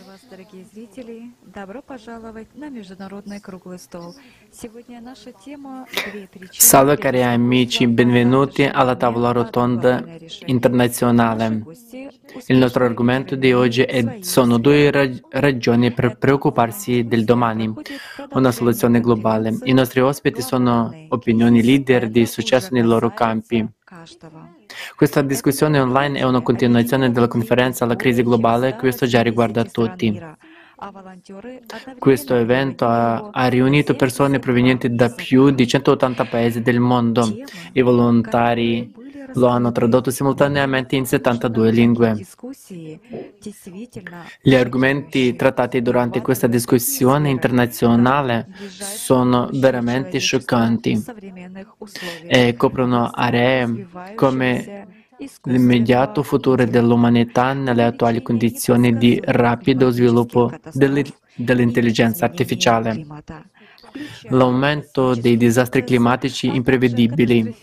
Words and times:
вас, 0.04 0.20
дорогие 0.28 0.64
зрители. 0.64 1.30
Добро 1.46 1.80
пожаловать 1.80 2.48
на 2.56 2.68
Международный 2.70 3.38
круглый 3.40 3.78
стол. 3.78 4.16
Сегодня 4.50 5.00
наша 5.00 5.30
тема 5.30 5.86
«Две 6.10 6.26
причины...» 6.26 6.58
Salve 6.58 6.96
cari 6.96 7.22
amici, 7.22 7.86
benvenuti 7.86 8.64
alla 8.64 8.96
tavola 8.96 9.30
rotonda 9.30 10.04
internazionale. 10.46 11.64
Il 12.48 12.58
nostro 12.58 12.84
argomento 12.84 13.36
di 13.36 13.52
oggi 13.52 13.82
è, 13.82 14.18
sono 14.22 14.58
due 14.58 14.90
rag- 14.90 15.22
ragioni 15.30 15.92
per 15.92 16.18
preoccuparsi 16.18 17.06
del 17.06 17.24
domani, 17.24 17.72
una 18.30 18.50
soluzione 18.50 19.00
globale. 19.00 19.56
I 19.62 19.72
nostri 19.72 20.00
ospiti 20.00 20.42
sono 20.42 20.92
opinioni 21.10 21.62
leader 21.62 22.10
di 22.10 22.26
successo 22.26 22.70
nei 22.72 22.82
loro 22.82 23.10
campi. 23.10 23.64
Questa 24.95 25.21
discussione 25.23 25.79
online 25.79 26.19
è 26.19 26.23
una 26.23 26.41
continuazione 26.41 27.11
della 27.11 27.27
conferenza 27.27 27.85
La 27.85 27.95
crisi 27.95 28.21
globale, 28.21 28.75
questo 28.75 29.07
già 29.07 29.21
riguarda 29.21 29.63
tutti. 29.63 30.21
Questo 31.97 32.35
evento 32.35 32.85
ha, 32.85 33.29
ha, 33.31 33.47
riunito 33.47 33.95
persone 33.95 34.37
provenienti 34.39 34.93
da 34.93 35.09
più 35.09 35.49
di 35.49 35.67
180 35.67 36.25
paesi 36.25 36.61
del 36.61 36.79
mondo. 36.79 37.35
I 37.73 37.81
volontari 37.81 38.93
lo 39.33 39.47
hanno 39.47 39.71
tradotto 39.71 40.11
simultaneamente 40.11 40.95
in 40.95 41.05
72 41.05 41.71
lingue. 41.71 42.25
Gli 44.41 44.55
argomenti 44.55 45.35
trattati 45.35 45.81
durante 45.81 46.21
questa 46.21 46.47
discussione 46.47 47.29
internazionale 47.29 48.47
sono 48.79 49.49
veramente 49.53 50.19
scioccanti 50.19 51.03
e 52.27 52.55
coprono 52.55 53.09
aree 53.13 53.87
come 54.15 54.87
l'immediato 55.43 56.23
futuro 56.23 56.65
dell'umanità 56.65 57.53
nelle 57.53 57.83
attuali 57.83 58.21
condizioni 58.21 58.97
di 58.97 59.19
rapido 59.23 59.89
sviluppo 59.89 60.51
dell'intelligenza 60.71 62.25
artificiale 62.25 63.05
l'aumento 64.29 65.15
dei 65.15 65.37
disastri 65.37 65.83
climatici 65.83 66.47
imprevedibili, 66.53 67.55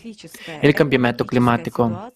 il 0.61 0.73
cambiamento 0.73 1.25
climatico, 1.25 2.11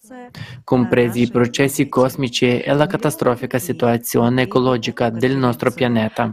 compresi 0.64 1.22
i 1.22 1.30
processi 1.30 1.88
cosmici 1.88 2.60
e 2.60 2.72
la 2.72 2.86
catastrofica 2.86 3.58
situazione 3.58 4.42
ecologica 4.42 5.10
del 5.10 5.36
nostro 5.36 5.70
pianeta. 5.72 6.30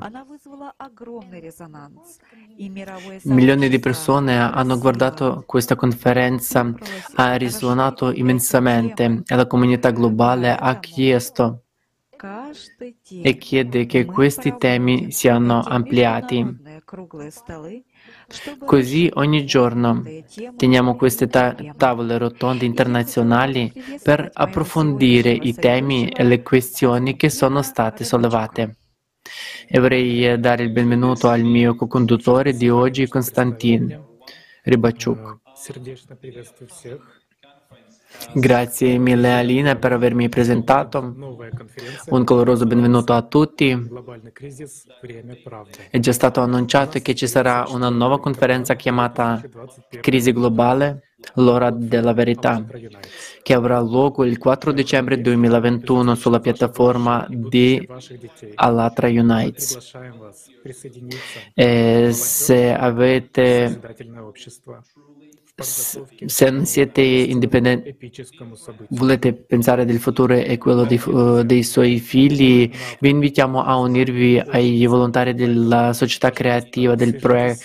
Milioni 3.24 3.70
di 3.70 3.80
persone 3.80 4.38
hanno 4.38 4.78
guardato 4.78 5.44
questa 5.46 5.76
conferenza, 5.76 6.74
ha 7.16 7.36
risuonato 7.36 8.12
immensamente 8.12 9.24
e 9.26 9.36
la 9.36 9.48
comunità 9.48 9.92
globale 9.92 10.56
ha 10.56 10.80
chiesto 10.80 11.64
e 13.24 13.38
chiede 13.38 13.86
che 13.86 14.04
questi 14.06 14.56
temi 14.58 15.12
siano 15.12 15.62
ampliati. 15.62 16.68
Così 18.66 19.12
ogni 19.14 19.46
giorno 19.46 20.04
teniamo 20.56 20.96
queste 20.96 21.28
ta- 21.28 21.56
tavole 21.78 22.18
rotonde 22.18 22.66
internazionali 22.66 23.72
per 24.02 24.30
approfondire 24.34 25.32
i 25.32 25.54
temi 25.54 26.10
e 26.10 26.24
le 26.24 26.42
questioni 26.42 27.16
che 27.16 27.30
sono 27.30 27.62
state 27.62 28.04
sollevate. 28.04 28.78
E 29.68 29.80
vorrei 29.80 30.40
dare 30.40 30.64
il 30.64 30.72
benvenuto 30.72 31.28
al 31.30 31.44
mio 31.44 31.76
co-conduttore 31.76 32.54
di 32.54 32.70
oggi, 32.70 33.08
Konstantin 33.08 33.96
Rybachuk. 34.64 35.38
Grazie 38.34 38.98
mille 38.98 39.32
Alina 39.32 39.76
per 39.76 39.94
avermi 39.94 40.30
presentato. 40.30 41.16
Un 42.10 42.24
caloroso 42.24 42.66
benvenuto 42.66 43.14
a 43.14 43.22
tutti. 43.22 43.70
È 45.90 46.00
già 46.00 46.12
stato 46.12 46.42
annunciato 46.42 47.00
che 47.00 47.14
ci 47.16 47.28
sarà 47.28 47.66
una 47.70 47.90
nuova 47.90 48.20
conferenza 48.20 48.76
chiamata 48.76 49.42
Crisi 50.02 50.32
globale, 50.32 51.10
l'ora 51.36 51.70
della 51.70 52.14
verità, 52.14 52.64
che 53.42 53.54
avrà 53.54 53.80
luogo 53.80 54.26
il 54.26 54.38
4 54.38 54.72
dicembre 54.72 55.22
2021 55.22 56.16
sulla 56.16 56.40
piattaforma 56.40 57.26
di 57.30 57.88
Alatra 58.56 59.08
Unites. 59.08 59.94
E 61.54 62.10
se 62.12 62.74
avete 62.74 63.80
se 65.62 66.50
non 66.50 66.66
siete 66.66 67.02
indipendenti, 67.02 67.96
volete 68.90 69.34
pensare 69.34 69.86
del 69.86 70.00
futuro 70.00 70.34
e 70.34 70.58
quello 70.58 70.84
dei, 70.84 71.02
uh, 71.06 71.44
dei, 71.44 71.64
suoi 71.64 72.00
figli, 72.00 72.70
vi 73.00 73.10
invitiamo 73.10 73.64
a 73.64 73.78
unirvi 73.78 74.40
ai 74.40 74.86
volontari 74.86 75.34
della 75.34 75.94
società 75.94 76.32
creativa, 76.32 76.96
del 76.96 77.16
pro- 77.16 77.56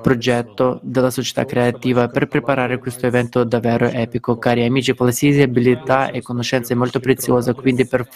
progetto 0.00 0.80
della 0.82 1.10
società 1.10 1.44
creativa 1.44 2.08
per 2.08 2.26
preparare 2.26 2.78
questo 2.78 3.06
evento 3.06 3.44
davvero 3.44 3.86
epico. 3.86 4.38
Cari 4.38 4.64
amici, 4.64 4.94
qualsiasi 4.94 5.42
abilità 5.42 6.10
e 6.10 6.22
conoscenza 6.22 6.72
è 6.72 6.76
molto 6.76 7.00
preziosa, 7.00 7.54
quindi 7.54 7.86
per, 7.86 8.06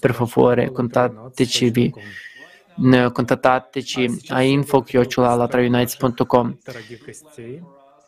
per 0.00 0.14
favore 0.14 0.70
contattateci 0.70 1.92
contattateci 3.12 4.20
a 4.28 4.42
info-alatraunites.com 4.42 6.56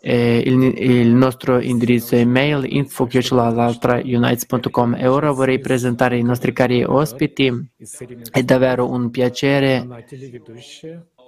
eh, 0.02 0.42
il, 0.44 0.62
il, 0.78 1.08
nostro 1.08 1.60
indirizzo 1.60 2.16
email 2.16 2.64
info-unites.com 2.66 4.96
e 4.98 5.06
ora 5.06 5.30
vorrei 5.30 5.58
presentare 5.58 6.16
i 6.16 6.22
nostri 6.22 6.52
cari 6.52 6.82
ospiti. 6.82 7.52
È 8.30 8.42
davvero 8.42 8.90
un 8.90 9.10
piacere, 9.10 9.86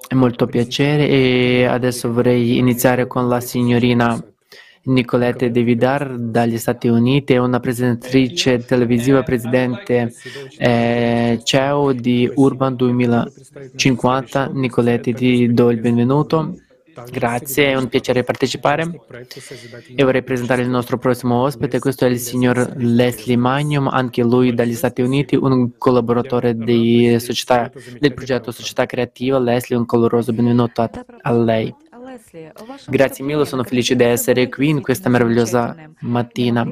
è 0.09 0.15
molto 0.15 0.47
piacere 0.47 1.09
e 1.09 1.65
adesso 1.65 2.13
vorrei 2.13 2.57
iniziare 2.57 3.07
con 3.07 3.29
la 3.29 3.41
signorina 3.41 4.19
Nicolette 4.85 5.51
De 5.51 5.63
Vidar 5.63 6.19
dagli 6.19 6.59
Stati 6.59 6.89
Uniti, 6.89 7.37
una 7.37 7.61
presentatrice 7.61 8.65
televisiva, 8.65 9.23
presidente 9.23 10.13
eh, 10.59 11.41
CEO 11.43 11.93
di 11.93 12.31
Urban 12.35 12.75
2050. 12.75 14.51
Nicolette, 14.55 15.13
ti 15.13 15.53
do 15.53 15.71
il 15.71 15.81
benvenuto. 15.81 16.57
Grazie, 17.11 17.71
è 17.71 17.75
un 17.75 17.89
piacere 17.89 18.23
partecipare 18.23 19.01
e 19.95 20.05
vorrei 20.05 20.23
presentare 20.23 20.63
il 20.63 20.69
nostro 20.69 20.99
prossimo 20.99 21.43
ospite. 21.43 21.79
Questo 21.79 22.05
è 22.05 22.09
il 22.09 22.19
signor 22.19 22.75
Leslie 22.77 23.37
Magnum, 23.37 23.89
anche 23.89 24.23
lui 24.23 24.55
dagli 24.55 24.75
Stati 24.75 25.01
Uniti, 25.03 25.37
un 25.37 25.77
collaboratore 25.79 26.55
società, 27.19 27.71
del 27.99 28.15
progetto 28.15 28.51
Società 28.51 28.87
Creativa. 28.87 29.39
Leslie, 29.39 29.79
un 29.79 29.87
caloroso 29.87 30.33
benvenuto 30.33 30.83
a, 30.83 30.91
a 31.23 31.33
lei. 31.33 31.75
Grazie 32.89 33.25
mille, 33.25 33.47
sono 33.47 33.65
felice 33.65 33.97
di 33.97 34.05
essere 34.05 34.49
qui 34.49 34.69
in 34.69 34.83
questa 34.83 35.09
meravigliosa 35.09 35.75
mattina. 36.01 36.67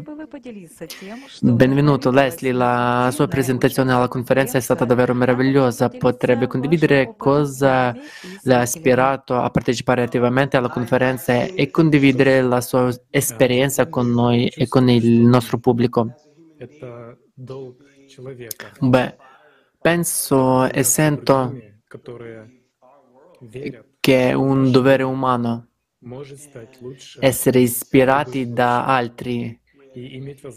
Benvenuto 1.41 2.11
Leslie, 2.11 2.53
la 2.53 3.09
sua 3.13 3.27
presentazione 3.27 3.93
alla 3.93 4.09
conferenza 4.09 4.59
è 4.59 4.61
stata 4.61 4.85
davvero 4.85 5.15
meravigliosa. 5.15 5.89
Potrebbe 5.89 6.47
condividere 6.47 7.15
cosa 7.17 7.95
le 8.43 8.55
ha 8.55 8.63
ispirato 8.63 9.37
a 9.37 9.49
partecipare 9.51 10.03
attivamente 10.03 10.57
alla 10.57 10.69
conferenza 10.69 11.33
e 11.33 11.71
condividere 11.71 12.43
la 12.43 12.61
sua 12.61 12.95
esperienza 13.09 13.89
con 13.89 14.11
noi 14.11 14.47
e 14.49 14.69
con 14.69 14.91
il 14.91 15.21
nostro 15.21 15.59
pubblico. 15.59 16.15
Beh, 18.81 19.17
penso 19.81 20.71
e 20.71 20.83
sento 20.83 21.55
che 24.01 24.31
è 24.31 24.33
un 24.33 24.71
dovere 24.71 25.03
umano 25.03 25.67
essere 27.21 27.61
ispirati 27.61 28.53
da 28.53 28.87
altri 28.87 29.61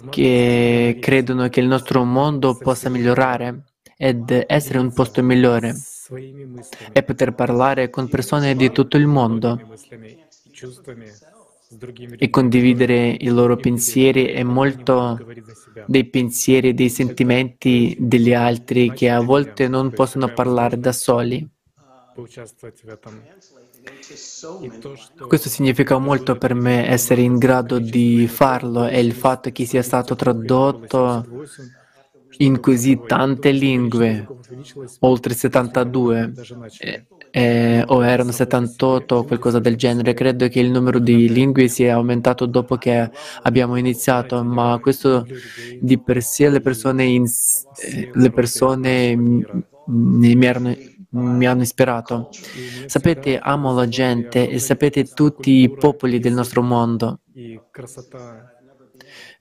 che 0.10 0.98
credono 1.02 1.50
che 1.50 1.60
il 1.60 1.68
nostro 1.68 2.04
mondo 2.06 2.56
possa 2.58 2.90
migliorare 2.90 3.64
ed 3.98 4.46
essere 4.48 4.80
un 4.80 4.94
posto 4.94 5.22
migliore 5.22 5.76
e 6.94 7.04
poter 7.04 7.34
parlare 7.34 7.90
con 7.90 8.08
persone 8.08 8.56
di 8.56 8.72
tutto 8.72 8.98
il 8.98 9.08
mondo 9.08 9.60
e 12.18 12.30
condividere 12.30 13.10
i 13.20 13.28
loro 13.28 13.58
pensieri 13.58 14.28
e 14.28 14.44
molto 14.44 15.20
dei 15.88 16.06
pensieri 16.06 16.70
e 16.70 16.74
dei 16.74 16.90
sentimenti 16.90 17.96
degli 18.00 18.34
altri 18.34 18.94
che 18.94 19.10
a 19.10 19.22
volte 19.22 19.68
non 19.68 19.92
possono 19.92 20.32
parlare 20.32 20.78
da 20.78 20.92
soli. 20.92 21.53
Questo 25.28 25.50
significa 25.50 25.98
molto 25.98 26.36
per 26.38 26.54
me 26.54 26.88
essere 26.88 27.22
in 27.22 27.38
grado 27.38 27.80
di 27.80 28.28
farlo 28.28 28.88
e 28.88 29.00
il 29.00 29.14
fatto 29.14 29.52
che 29.52 29.66
sia 29.66 29.82
stato 29.82 30.16
tradotto 30.16 31.26
in 32.38 32.60
così 32.60 33.00
tante 33.06 33.52
lingue, 33.52 34.28
oltre 35.00 35.34
72, 35.34 36.34
eh, 37.32 37.84
o 37.86 38.06
erano 38.06 38.32
78 38.32 39.16
o 39.16 39.24
qualcosa 39.24 39.60
del 39.60 39.76
genere. 39.76 40.14
Credo 40.14 40.48
che 40.48 40.60
il 40.60 40.72
numero 40.72 41.00
di 41.00 41.30
lingue 41.30 41.68
sia 41.68 41.96
aumentato 41.96 42.46
dopo 42.46 42.78
che 42.78 43.10
abbiamo 43.44 43.76
iniziato, 43.76 44.44
ma 44.44 44.80
questo 44.82 45.26
di 45.80 46.00
per 46.00 46.24
sé 46.24 46.50
le 46.50 46.62
persone, 46.62 47.04
in, 47.06 47.26
eh, 47.26 48.10
le 48.12 48.32
persone 48.32 49.16
mi, 49.86 50.46
erano, 50.46 50.76
mi 51.14 51.46
hanno 51.46 51.62
ispirato. 51.62 52.30
Sapete, 52.86 53.40
amo 53.40 53.74
la 53.74 53.88
gente 53.88 54.50
e 54.50 54.60
sapete 54.60 55.06
tutti 55.06 55.62
i 55.62 55.72
popoli 55.72 56.20
del 56.20 56.34
nostro 56.34 56.62
mondo. 56.62 57.22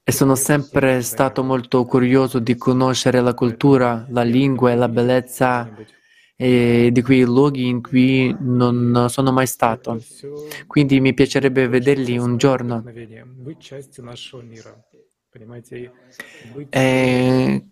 E 0.04 0.10
sono 0.10 0.34
sempre 0.34 1.02
stato 1.02 1.44
molto 1.44 1.84
curioso 1.84 2.38
di 2.40 2.56
conoscere 2.56 3.20
la 3.20 3.34
cultura, 3.34 4.06
la 4.10 4.22
lingua 4.22 4.72
e 4.72 4.76
la 4.76 4.88
bellezza 4.88 5.72
e 6.34 6.90
di 6.90 7.02
quei 7.02 7.22
luoghi 7.22 7.68
in 7.68 7.80
cui 7.80 8.34
non 8.40 9.06
sono 9.08 9.30
mai 9.30 9.46
stato. 9.46 9.98
Quindi 10.66 11.00
mi 11.00 11.14
piacerebbe 11.14 11.68
vederli 11.68 12.18
un 12.18 12.36
giorno. 12.36 12.84
E 16.68 17.71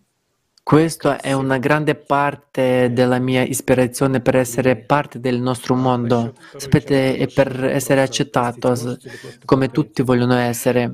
questa 0.63 1.19
è 1.19 1.33
una 1.33 1.57
grande 1.57 1.95
parte 1.95 2.91
della 2.93 3.19
mia 3.19 3.41
ispirazione 3.41 4.21
per 4.21 4.35
essere 4.35 4.75
parte 4.77 5.19
del 5.19 5.41
nostro 5.41 5.75
mondo, 5.75 6.33
sapete, 6.55 7.17
e 7.17 7.27
per 7.27 7.65
essere 7.65 8.01
accettato 8.01 8.97
come 9.45 9.69
tutti 9.69 10.01
vogliono 10.01 10.35
essere. 10.35 10.91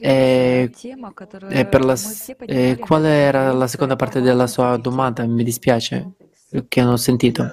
E, 0.00 0.70
e 1.50 1.68
la, 1.70 1.96
e 2.46 2.76
qual 2.78 3.04
era 3.04 3.52
la 3.52 3.66
seconda 3.66 3.96
parte 3.96 4.20
della 4.20 4.46
sua 4.46 4.76
domanda? 4.76 5.24
Mi 5.26 5.44
dispiace 5.44 6.12
che 6.68 6.82
non 6.82 6.92
ho 6.92 6.96
sentito. 6.96 7.50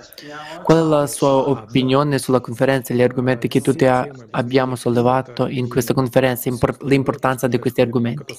Qual 0.64 0.78
è 0.78 0.88
la 0.88 1.08
sua 1.08 1.50
opinione 1.50 2.20
sulla 2.20 2.40
conferenza 2.40 2.94
e 2.94 2.98
gli 2.98 3.02
argomenti 3.02 3.48
che 3.48 3.62
tutti 3.62 3.86
a, 3.86 4.08
abbiamo 4.32 4.76
sollevato 4.76 5.48
in 5.48 5.68
questa 5.68 5.94
conferenza, 5.94 6.50
import, 6.50 6.84
l'importanza 6.84 7.48
di 7.48 7.60
questi 7.60 7.82
argomenti? 7.82 8.38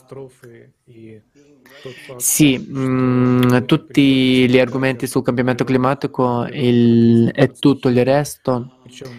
Sì, 2.17 2.57
mh, 2.59 2.79
mm, 2.79 3.65
tutti 3.67 4.49
gli 4.49 4.59
argomenti 4.59 5.07
sul 5.07 5.23
cambiamento 5.23 5.65
climatico 5.65 6.47
il, 6.51 7.31
e 7.35 7.49
tutto 7.59 7.89
il 7.89 8.05
resto, 8.05 8.71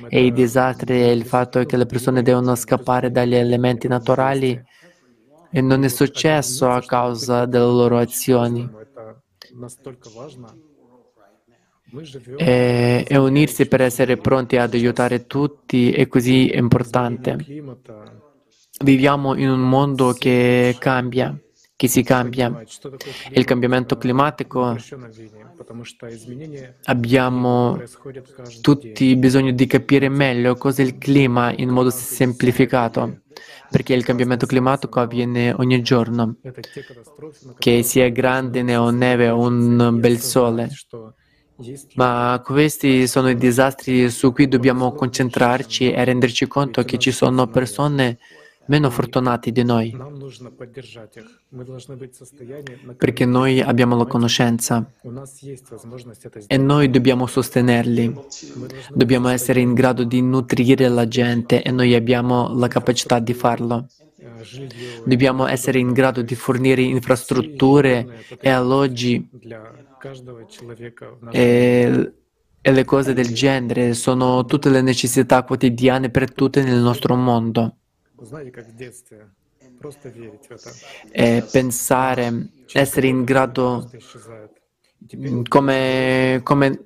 e 0.10 0.26
i 0.26 0.32
disastri 0.32 1.02
e 1.02 1.12
il 1.12 1.26
fatto 1.26 1.64
che 1.66 1.78
le 1.78 1.86
persone 1.86 2.22
devono 2.22 2.56
scappare 2.56 3.12
dagli 3.12 3.36
elementi 3.36 3.88
naturali 3.88 4.60
e 5.52 5.62
non 5.62 5.84
è 5.84 5.90
successo 5.90 6.70
a 6.70 6.82
causa 6.82 7.46
delle 7.46 7.66
loro 7.66 7.98
azioni. 7.98 8.68
E, 12.38 13.06
e 13.08 13.18
unirsi 13.18 13.68
per 13.68 13.82
essere 13.82 14.18
pronti 14.18 14.58
ad 14.58 14.74
aiutare 14.74 15.28
tutti 15.28 15.92
è 15.92 16.08
così 16.08 16.52
importante. 16.56 17.38
Viviamo 18.84 19.36
in 19.36 19.50
un 19.50 19.62
mondo 19.62 20.14
che 20.14 20.76
cambia 20.80 21.38
che 21.76 21.88
si 21.88 22.04
cambia. 22.04 22.64
Il 23.32 23.44
cambiamento 23.44 23.98
climatico 23.98 24.78
abbiamo 26.84 27.82
tutti 28.62 29.16
bisogno 29.16 29.52
di 29.52 29.66
capire 29.66 30.08
meglio 30.10 30.56
cosa 30.56 30.82
è 30.82 30.86
il 30.86 30.98
clima 30.98 31.54
in 31.56 31.70
modo 31.70 31.90
semplificato, 31.90 33.24
perché 33.70 33.94
il 33.94 34.06
cambiamento 34.06 34.46
climatico 34.46 35.02
avviene 35.02 35.52
ogni 35.52 35.82
giorno, 35.82 36.38
che 37.58 37.84
sia 37.84 38.10
grande 38.10 38.76
o 38.76 38.90
neve 38.90 39.30
o 39.30 39.40
un 39.40 39.98
bel 40.00 40.20
sole. 40.20 40.70
Ma 41.96 42.42
questi 42.44 43.08
sono 43.08 43.30
i 43.30 43.36
disastri 43.36 44.10
su 44.10 44.34
cui 44.34 44.48
dobbiamo 44.48 44.92
concentrarci 44.94 45.92
e 45.92 46.04
renderci 46.04 46.48
conto 46.48 46.84
che 46.84 46.98
ci 46.98 47.12
sono 47.12 47.48
persone 47.48 48.18
meno 48.68 48.90
fortunati 48.90 49.52
di 49.52 49.64
noi, 49.64 49.96
perché 52.98 53.26
noi 53.26 53.62
abbiamo 53.62 53.96
la 53.96 54.06
conoscenza 54.06 54.92
e 56.48 56.58
noi 56.58 56.90
dobbiamo 56.90 57.28
sostenerli, 57.28 58.14
dobbiamo 58.94 59.28
essere 59.30 59.60
in 59.60 59.74
grado 59.74 60.04
di 60.04 60.22
nutrire 60.22 60.88
la 60.90 61.08
gente 61.08 61.62
e 61.62 61.72
noi 61.72 61.94
abbiamo 61.94 62.56
la 62.58 62.68
capacità 62.68 63.20
di 63.20 63.34
farlo. 63.34 63.88
Dobbiamo 65.06 65.48
essere 65.48 65.80
in 65.80 65.92
grado 65.92 66.22
di 66.22 66.36
fornire 66.36 66.82
infrastrutture 66.82 68.26
e 68.40 68.50
alloggi 68.50 69.28
e, 71.32 72.14
e 72.62 72.72
le 72.72 72.86
cose 72.86 73.14
del 73.14 73.34
genere 73.34 73.94
sono 73.94 74.46
tutte 74.46 74.70
le 74.70 74.82
necessità 74.82 75.44
quotidiane 75.44 76.10
per 76.10 76.32
tutte 76.32 76.64
nel 76.64 76.80
nostro 76.80 77.16
mondo 77.16 77.78
e 81.12 81.44
pensare, 81.52 82.50
essere 82.72 83.08
in 83.08 83.24
grado 83.24 83.90
come, 85.48 86.40
come, 86.42 86.82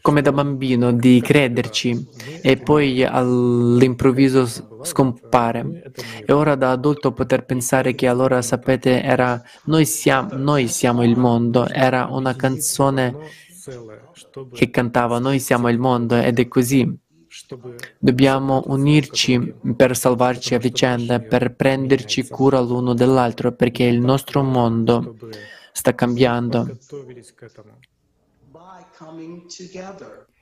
come, 0.00 0.22
da 0.22 0.32
bambino 0.32 0.92
di 0.92 1.20
crederci 1.20 2.08
e 2.40 2.56
poi 2.56 3.04
all'improvviso 3.04 4.46
scompare. 4.82 5.92
E 6.24 6.32
ora 6.32 6.54
da 6.54 6.70
adulto 6.70 7.12
poter 7.12 7.44
pensare 7.44 7.94
che 7.94 8.06
allora, 8.06 8.40
sapete, 8.40 9.02
era 9.02 9.42
noi 9.64 9.84
siamo, 9.84 10.34
noi 10.34 10.68
siamo 10.68 11.02
il 11.04 11.18
mondo, 11.18 11.68
era 11.68 12.06
una 12.06 12.34
canzone 12.34 13.14
che 14.52 14.70
cantava 14.70 15.18
noi 15.18 15.40
siamo 15.40 15.68
il 15.68 15.78
mondo 15.78 16.16
ed 16.16 16.38
è 16.38 16.48
così. 16.48 17.06
Dobbiamo 17.98 18.62
unirci 18.66 19.54
per 19.76 19.96
salvarci 19.96 20.54
a 20.54 20.58
vicenda, 20.58 21.20
per 21.20 21.54
prenderci 21.54 22.26
cura 22.26 22.60
l'uno 22.60 22.94
dell'altro, 22.94 23.52
perché 23.52 23.84
il 23.84 24.00
nostro 24.00 24.42
mondo 24.42 25.16
sta 25.72 25.94
cambiando. 25.94 26.78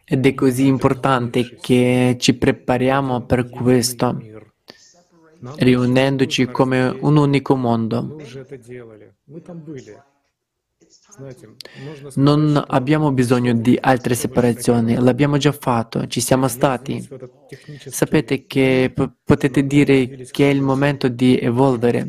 Ed 0.04 0.24
è 0.24 0.34
così 0.34 0.66
importante 0.66 1.56
che 1.60 2.16
ci 2.18 2.34
prepariamo 2.34 3.26
per 3.26 3.50
questo, 3.50 4.20
riunendoci 5.56 6.46
come 6.46 6.86
un 7.00 7.16
unico 7.16 7.56
mondo. 7.56 8.16
Non 12.16 12.62
abbiamo 12.66 13.10
bisogno 13.10 13.54
di 13.54 13.78
altre 13.80 14.14
separazioni, 14.14 14.94
l'abbiamo 14.96 15.38
già 15.38 15.52
fatto, 15.52 16.06
ci 16.08 16.20
siamo 16.20 16.46
stati. 16.46 17.08
Sapete 17.86 18.44
che 18.46 18.92
p- 18.94 19.10
potete 19.24 19.66
dire 19.66 20.26
che 20.30 20.50
è 20.50 20.52
il 20.52 20.60
momento 20.60 21.08
di 21.08 21.38
evolvere. 21.38 22.06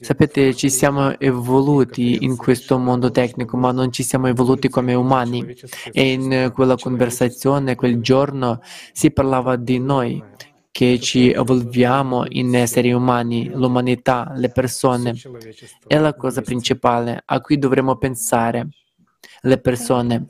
Sapete, 0.00 0.54
ci 0.54 0.70
siamo 0.70 1.18
evoluti 1.18 2.24
in 2.24 2.36
questo 2.36 2.78
mondo 2.78 3.10
tecnico, 3.10 3.56
ma 3.56 3.72
non 3.72 3.90
ci 3.90 4.04
siamo 4.04 4.28
evoluti 4.28 4.68
come 4.68 4.94
umani. 4.94 5.44
E 5.90 6.12
in 6.12 6.52
quella 6.54 6.76
conversazione, 6.76 7.74
quel 7.74 8.00
giorno, 8.00 8.60
si 8.92 9.10
parlava 9.10 9.56
di 9.56 9.78
noi, 9.80 10.22
che 10.76 11.00
ci 11.00 11.32
evolviamo 11.32 12.26
in 12.28 12.54
esseri 12.54 12.92
umani, 12.92 13.48
l'umanità, 13.48 14.34
le 14.36 14.50
persone. 14.50 15.14
È 15.86 15.96
la 15.96 16.12
cosa 16.12 16.42
principale 16.42 17.22
a 17.24 17.40
cui 17.40 17.56
dovremmo 17.56 17.96
pensare, 17.96 18.68
le 19.40 19.58
persone, 19.58 20.26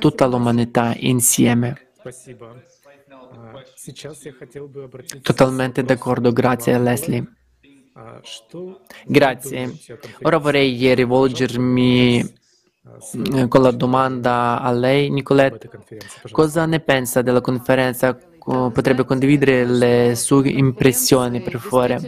tutta 0.00 0.26
l'umanità 0.26 0.96
insieme. 0.98 1.92
Totalmente 5.22 5.84
d'accordo, 5.84 6.32
grazie 6.32 6.76
Leslie. 6.80 7.32
Grazie. 9.06 9.78
Ora 10.22 10.38
vorrei 10.38 10.92
rivolgermi 10.92 12.34
mm, 13.16 13.46
con 13.46 13.62
la 13.62 13.70
domanda 13.70 14.60
a 14.60 14.72
lei, 14.72 15.08
Nicolette. 15.08 15.70
Cosa 16.32 16.66
ne 16.66 16.80
pensa 16.80 17.22
della 17.22 17.40
conferenza 17.40 18.18
potrebbe 18.44 19.04
condividere 19.04 19.64
le 19.64 20.14
sue 20.16 20.48
impressioni 20.48 21.40
per 21.40 21.58
favore. 21.58 22.00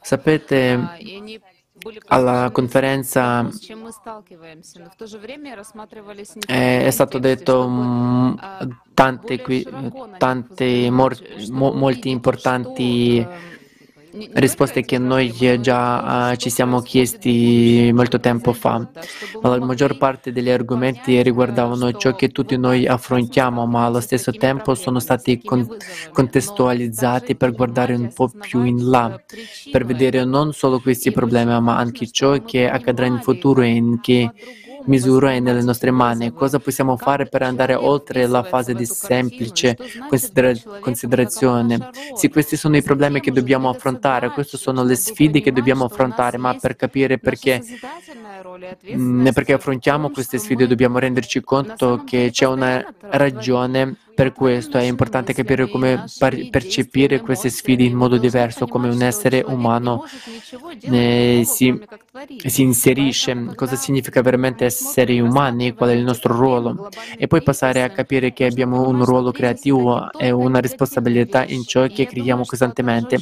Sapete, 0.00 0.78
alla 2.08 2.50
conferenza 2.52 3.48
è, 6.46 6.90
stato 6.90 7.18
detto 7.18 8.36
tante, 8.92 9.42
tante 10.18 10.90
molti 10.90 12.10
importanti 12.10 13.26
risposte 14.34 14.82
che 14.82 14.98
noi 14.98 15.32
già 15.60 16.30
uh, 16.30 16.36
ci 16.36 16.50
siamo 16.50 16.80
chiesti 16.80 17.90
molto 17.94 18.20
tempo 18.20 18.52
fa. 18.52 18.86
La 19.42 19.58
maggior 19.58 19.96
parte 19.96 20.32
degli 20.32 20.50
argomenti 20.50 21.22
riguardavano 21.22 21.92
ciò 21.92 22.14
che 22.14 22.28
tutti 22.28 22.56
noi 22.56 22.86
affrontiamo, 22.86 23.66
ma 23.66 23.86
allo 23.86 24.00
stesso 24.00 24.32
tempo 24.32 24.74
sono 24.74 24.98
stati 24.98 25.40
con- 25.42 25.76
contestualizzati 26.12 27.36
per 27.36 27.52
guardare 27.52 27.94
un 27.94 28.12
po' 28.12 28.28
più 28.28 28.64
in 28.64 28.88
là, 28.88 29.20
per 29.70 29.84
vedere 29.84 30.24
non 30.24 30.52
solo 30.52 30.80
questi 30.80 31.10
problemi, 31.10 31.58
ma 31.60 31.76
anche 31.76 32.10
ciò 32.10 32.42
che 32.42 32.68
accadrà 32.68 33.06
in 33.06 33.20
futuro 33.22 33.62
e 33.62 33.68
in 33.68 34.00
che 34.00 34.30
misura 34.84 35.32
è 35.32 35.40
nelle 35.40 35.62
nostre 35.62 35.90
mani. 35.90 36.32
Cosa 36.32 36.58
possiamo 36.58 36.96
fare 36.96 37.26
per 37.26 37.42
andare 37.42 37.74
oltre 37.74 38.26
la 38.26 38.42
fase 38.42 38.74
di 38.74 38.86
semplice 38.86 39.76
considera- 40.08 40.52
considerazione? 40.80 41.90
Sì, 42.14 42.28
questi 42.28 42.56
sono 42.56 42.76
i 42.76 42.82
problemi 42.82 43.20
che 43.20 43.32
dobbiamo 43.32 43.68
affrontare, 43.68 44.30
queste 44.30 44.56
sono 44.56 44.84
le 44.84 44.96
sfide 44.96 45.40
che 45.40 45.52
dobbiamo 45.52 45.84
affrontare, 45.84 46.38
ma 46.38 46.54
per 46.54 46.76
capire 46.76 47.18
perché, 47.18 47.62
mm, 48.94 49.28
perché 49.28 49.52
affrontiamo 49.52 50.10
queste 50.10 50.38
sfide 50.38 50.66
dobbiamo 50.66 50.98
renderci 50.98 51.40
conto 51.40 52.02
che 52.04 52.30
c'è 52.32 52.46
una 52.46 52.84
ragione 53.10 53.96
per 54.22 54.32
questo 54.32 54.78
è 54.78 54.82
importante 54.82 55.34
capire 55.34 55.68
come 55.68 56.04
percepire 56.48 57.20
queste 57.20 57.50
sfide 57.50 57.82
in 57.82 57.96
modo 57.96 58.18
diverso, 58.18 58.68
come 58.68 58.88
un 58.88 59.02
essere 59.02 59.42
umano 59.44 60.04
eh, 60.82 61.42
si, 61.44 61.76
si, 62.46 62.62
inserisce, 62.62 63.52
cosa 63.56 63.74
significa 63.74 64.22
veramente 64.22 64.64
essere 64.64 65.18
umani, 65.18 65.74
qual 65.74 65.90
è 65.90 65.94
il 65.94 66.04
nostro 66.04 66.36
ruolo 66.36 66.88
e 67.18 67.26
poi 67.26 67.42
passare 67.42 67.82
a 67.82 67.90
capire 67.90 68.32
che 68.32 68.44
abbiamo 68.44 68.86
un 68.88 69.04
ruolo 69.04 69.32
creativo 69.32 70.12
e 70.12 70.30
una 70.30 70.60
responsabilità 70.60 71.44
in 71.44 71.64
ciò 71.64 71.84
che 71.88 72.06
creiamo 72.06 72.44
costantemente. 72.44 73.18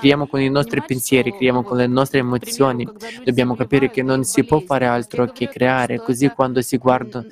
Creiamo 0.00 0.26
con 0.26 0.40
i 0.40 0.50
nostri 0.50 0.82
pensieri, 0.84 1.32
creiamo 1.32 1.62
con 1.62 1.76
le 1.76 1.86
nostre 1.86 2.18
emozioni. 2.18 2.88
Dobbiamo 3.24 3.54
capire 3.54 3.88
che 3.88 4.02
non 4.02 4.24
si 4.24 4.42
può 4.42 4.58
fare 4.58 4.86
altro 4.86 5.26
che 5.26 5.46
creare, 5.46 6.00
così 6.00 6.28
quando 6.30 6.60
si 6.60 6.76
guarda, 6.76 7.24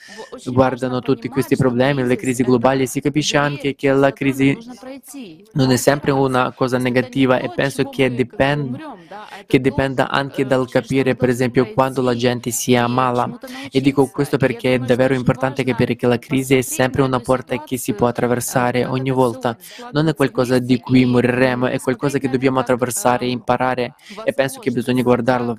guardano 0.45 1.01
tutti 1.01 1.27
questi 1.27 1.57
problemi, 1.57 2.05
le 2.05 2.15
crisi 2.15 2.45
globali, 2.45 2.87
si 2.87 3.01
capisce 3.01 3.07
anche 3.35 3.75
che 3.75 3.93
la 3.93 4.13
crisi 4.13 4.57
non 5.53 5.71
è 5.71 5.77
sempre 5.77 6.11
una 6.11 6.53
cosa 6.53 6.79
negativa 6.79 7.39
e 7.39 7.51
penso 7.55 7.89
che, 7.89 8.13
dipend- 8.15 8.79
che 9.47 9.61
dipenda 9.61 10.09
anche 10.09 10.47
dal 10.47 10.69
capire, 10.69 11.17
per 11.17 11.29
esempio, 11.29 11.73
quando 11.73 12.03
la 12.03 12.15
gente 12.15 12.51
si 12.51 12.75
ammala. 12.75 13.39
E 13.71 13.81
dico 13.81 14.09
questo 14.09 14.37
perché 14.37 14.75
è 14.75 14.79
davvero 14.79 15.15
importante 15.15 15.65
capire 15.65 15.97
che 15.97 16.07
la 16.07 16.19
crisi 16.19 16.57
è 16.57 16.63
sempre 16.63 17.03
una 17.03 17.21
porta 17.21 17.63
che 17.63 17.77
si 17.77 17.93
può 17.93 18.07
attraversare 18.07 18.85
ogni 18.85 19.11
volta. 19.11 19.57
Non 19.93 20.09
è 20.09 20.15
qualcosa 20.15 20.59
di 20.59 20.79
cui 20.79 21.05
moriremo, 21.05 21.67
è 21.67 21.79
qualcosa 21.79 22.19
che 22.19 22.29
dobbiamo 22.29 22.61
attraversare 22.61 23.27
e 23.27 23.31
imparare. 23.31 23.95
E 24.25 24.33
penso 24.33 24.61
che 24.61 24.71
bisogna 24.71 25.03
guardarlo, 25.03 25.57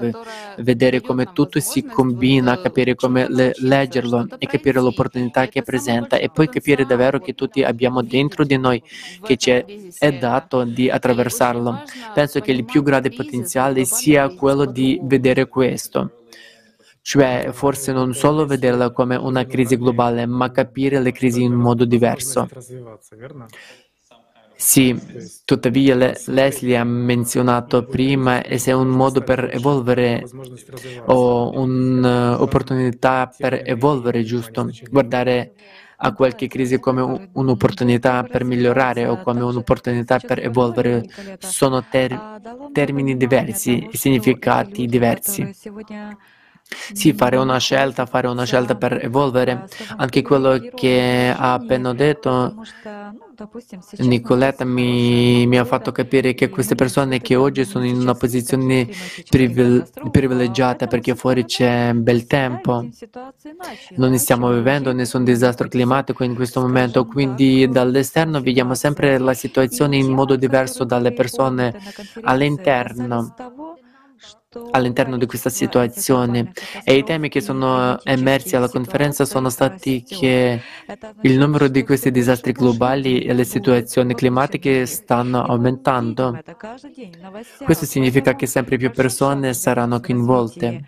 vedere 0.57 1.01
come 1.01 1.31
tutto 1.33 1.59
si 1.59 1.83
combina, 1.83 2.59
capire 2.59 2.95
come 2.95 3.27
le- 3.29 3.53
leggerlo 3.57 4.27
e 4.37 4.47
capire 4.47 4.79
l'opportunità 4.79 5.47
che 5.47 5.61
presenta 5.61 6.17
e 6.17 6.29
poi 6.29 6.49
capire 6.49 6.85
davvero 6.85 7.19
che 7.19 7.28
che 7.29 7.35
tutti 7.35 7.63
abbiamo 7.63 8.01
dentro 8.01 8.43
di 8.43 8.57
noi, 8.57 8.81
che 9.21 9.37
ci 9.37 9.51
è 9.51 10.17
dato 10.17 10.63
di 10.63 10.89
attraversarlo. 10.89 11.83
Penso 12.13 12.39
che 12.39 12.51
il 12.51 12.65
più 12.65 12.81
grande 12.81 13.11
potenziale 13.11 13.85
sia 13.85 14.29
quello 14.29 14.65
di 14.65 14.99
vedere 15.03 15.47
questo. 15.47 16.23
Cioè, 17.01 17.49
forse 17.51 17.91
non 17.91 18.13
solo 18.13 18.45
vederla 18.45 18.91
come 18.91 19.15
una 19.15 19.45
crisi 19.45 19.77
globale, 19.77 20.25
ma 20.25 20.51
capire 20.51 20.99
le 20.99 21.11
crisi 21.11 21.41
in 21.41 21.53
modo 21.53 21.85
diverso. 21.85 22.47
Sì, 24.61 24.93
tuttavia 25.45 25.95
le, 25.95 26.19
Leslie 26.25 26.75
ha 26.75 26.83
menzionato 26.83 27.85
prima 27.85 28.43
e 28.43 28.57
se 28.57 28.71
è 28.71 28.73
un 28.73 28.89
modo 28.89 29.21
per 29.21 29.49
evolvere 29.53 30.27
o 31.05 31.57
un'opportunità 31.57 33.33
per 33.37 33.61
evolvere, 33.63 34.21
giusto? 34.23 34.69
Guardare 34.91 35.53
a 36.01 36.13
qualche 36.13 36.47
crisi 36.47 36.79
come 36.79 37.29
un'opportunità 37.33 38.23
per 38.23 38.43
migliorare 38.45 39.05
o 39.07 39.19
come 39.19 39.43
un'opportunità 39.43 40.19
per 40.19 40.39
evolvere. 40.39 41.03
Sono 41.39 41.85
ter- 41.87 42.23
termini 42.71 43.17
diversi 43.17 43.87
e 43.91 43.97
significati 43.97 44.85
diversi. 44.85 45.53
Sì, 46.93 47.13
fare 47.13 47.37
una 47.37 47.57
scelta, 47.57 48.05
fare 48.05 48.27
una 48.27 48.45
scelta 48.45 48.75
per 48.75 49.03
evolvere. 49.03 49.67
Anche 49.97 50.21
quello 50.21 50.59
che 50.75 51.33
ha 51.35 51.53
appena 51.53 51.93
detto 51.93 52.55
Nicoletta 53.99 54.65
mi, 54.65 55.47
mi, 55.47 55.57
ha 55.57 55.63
fatto 55.63 55.91
capire 55.91 56.33
che 56.33 56.49
queste 56.49 56.75
persone 56.75 57.21
che 57.21 57.35
oggi 57.35 57.63
sono 57.63 57.85
in 57.85 57.97
una 57.97 58.13
posizione 58.13 58.87
privilegiata 60.11 60.87
perché 60.87 61.15
fuori 61.15 61.45
c'è 61.45 61.93
bel 61.93 62.27
tempo, 62.27 62.85
non 63.95 64.17
stiamo 64.17 64.51
vivendo 64.51 64.91
nessun 64.91 65.23
disastro 65.23 65.69
climatico 65.69 66.23
in 66.25 66.35
questo 66.35 66.59
momento, 66.59 67.05
quindi 67.05 67.67
dall'esterno 67.69 68.41
vediamo 68.41 68.75
sempre 68.75 69.17
la 69.17 69.33
situazione 69.33 69.95
in 69.95 70.11
modo 70.11 70.35
diverso 70.35 70.83
dalle 70.83 71.13
persone 71.13 71.73
all'interno 72.23 73.33
all'interno 74.71 75.17
di 75.17 75.27
questa 75.27 75.49
situazione. 75.49 76.51
e 76.83 76.95
i 76.95 77.03
temi 77.03 77.29
che 77.29 77.39
sono 77.39 77.99
emersi 78.03 78.55
alla 78.55 78.67
conferenza 78.67 79.23
sono 79.25 79.49
stati 79.49 80.03
che 80.03 80.59
il 81.21 81.37
numero 81.37 81.67
di 81.67 81.83
questi 81.83 82.09
disastri 82.09 82.51
globali 82.51 83.21
e 83.21 83.33
le 83.33 83.43
situazioni 83.43 84.15
climatiche 84.15 84.87
stanno 84.87 85.43
aumentando. 85.43 86.39
Questo 87.63 87.85
significa 87.85 88.35
che 88.35 88.47
sempre 88.47 88.77
più 88.77 88.91
persone 88.91 89.53
saranno 89.53 89.99
coinvolte. 89.99 90.83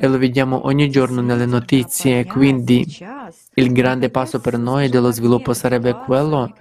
e 0.00 0.06
lo 0.08 0.18
vediamo 0.18 0.66
ogni 0.66 0.90
giorno 0.90 1.20
nelle 1.20 1.46
notizie, 1.46 2.26
quindi 2.26 2.84
il 3.54 3.72
grande 3.72 4.10
passo 4.10 4.40
per 4.40 4.58
noi 4.58 4.88
dello 4.88 5.12
sviluppo 5.12 5.54
sarebbe 5.54 5.94
quello 5.94 6.52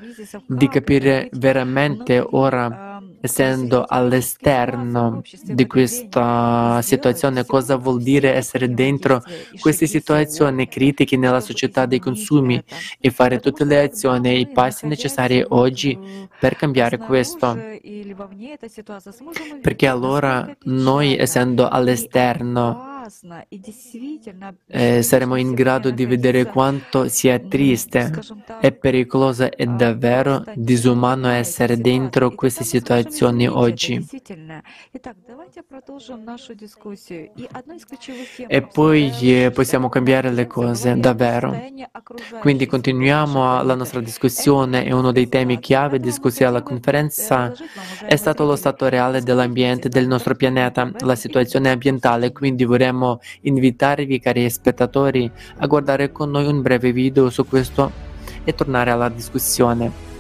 di 0.45 0.67
capire 0.69 1.27
veramente 1.33 2.23
ora 2.23 2.88
essendo 3.21 3.85
all'esterno 3.88 5.21
di 5.43 5.67
questa 5.67 6.81
situazione, 6.81 7.45
cosa 7.45 7.75
vuol 7.75 8.01
dire 8.01 8.33
essere 8.33 8.73
dentro 8.73 9.21
queste 9.59 9.88
situazioni 9.88 10.67
critiche 10.67 11.17
nella 11.17 11.41
società 11.41 11.85
dei 11.85 11.99
consumi 11.99 12.61
e 12.99 13.11
fare 13.11 13.39
tutte 13.39 13.65
le 13.65 13.81
azioni 13.81 14.29
e 14.29 14.39
i 14.39 14.47
passi 14.47 14.88
necessari 14.88 15.43
oggi 15.49 15.97
per 16.39 16.55
cambiare 16.55 16.97
questo. 16.97 17.57
Perché 19.61 19.88
allora 19.88 20.55
noi, 20.63 21.17
essendo 21.17 21.67
all'esterno, 21.67 22.88
eh, 24.67 25.01
saremo 25.01 25.35
in 25.35 25.53
grado 25.53 25.89
di 25.89 26.05
vedere 26.05 26.45
quanto 26.45 27.07
sia 27.07 27.39
triste 27.39 28.11
e 28.61 28.71
pericoloso 28.71 29.51
e 29.51 29.65
davvero 29.65 30.43
disumano 30.53 31.27
essere 31.27 31.77
dentro 31.77 32.31
queste 32.35 32.63
situazioni 32.63 33.47
oggi. 33.47 34.05
E 38.47 38.61
poi 38.61 39.11
eh, 39.21 39.51
possiamo 39.51 39.89
cambiare 39.89 40.31
le 40.31 40.47
cose, 40.47 40.97
davvero. 40.99 41.55
Quindi 42.39 42.65
continuiamo 42.65 43.63
la 43.63 43.75
nostra 43.75 43.99
discussione 43.99 44.85
e 44.85 44.93
uno 44.93 45.11
dei 45.11 45.27
temi 45.29 45.59
chiave 45.59 45.99
discussi 45.99 46.43
alla 46.43 46.61
conferenza. 46.61 47.53
è 48.05 48.15
stato 48.15 48.45
lo 48.45 48.55
stato 48.55 48.87
reale 48.87 49.21
dell'ambiente 49.21 49.89
del 49.89 50.07
nostro 50.07 50.35
pianeta, 50.35 50.91
la 50.99 51.15
situazione 51.15 51.71
ambientale, 51.71 52.31
quindi 52.31 52.63
vorremmo 52.65 52.98
vorremmo 52.98 53.20
invitarvi, 53.42 54.18
cari 54.18 54.50
spettatori, 54.50 55.30
a 55.58 55.66
guardare 55.66 56.10
con 56.10 56.30
noi 56.30 56.46
un 56.46 56.60
breve 56.60 56.92
video 56.92 57.30
su 57.30 57.46
questo 57.46 57.90
e 58.42 58.52
tornare 58.54 58.90
alla 58.90 59.08
discussione. 59.08 60.12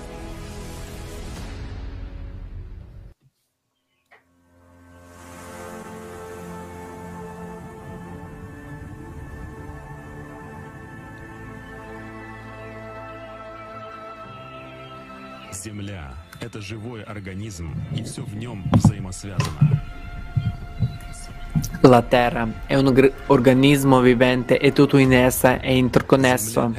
Земля — 15.50 16.40
это 16.40 16.60
живой 16.60 17.02
организм, 17.04 17.72
и 17.96 18.02
все 18.02 18.22
в 18.22 18.36
нем 18.36 18.64
взаимосвязано. 18.72 19.80
La 21.81 22.01
Terra 22.01 22.65
è 22.65 22.75
un 22.75 23.11
organismo 23.27 24.01
vivente 24.01 24.59
e 24.59 24.73
tutto 24.73 24.97
in 24.97 25.13
essa 25.13 25.59
è 25.59 25.69
interconnesso. 25.69 26.73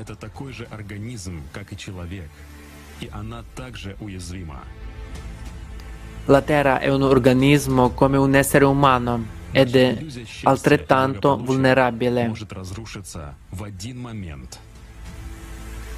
La 6.27 6.43
Terra 6.43 6.79
è 6.79 6.89
un 6.89 7.03
organismo 7.03 7.91
come 7.91 8.17
un 8.17 8.35
essere 8.35 8.65
umano 8.65 9.25
ed 9.51 9.75
è 9.75 10.05
altrettanto 10.45 11.37
vulnerabile. 11.37 12.33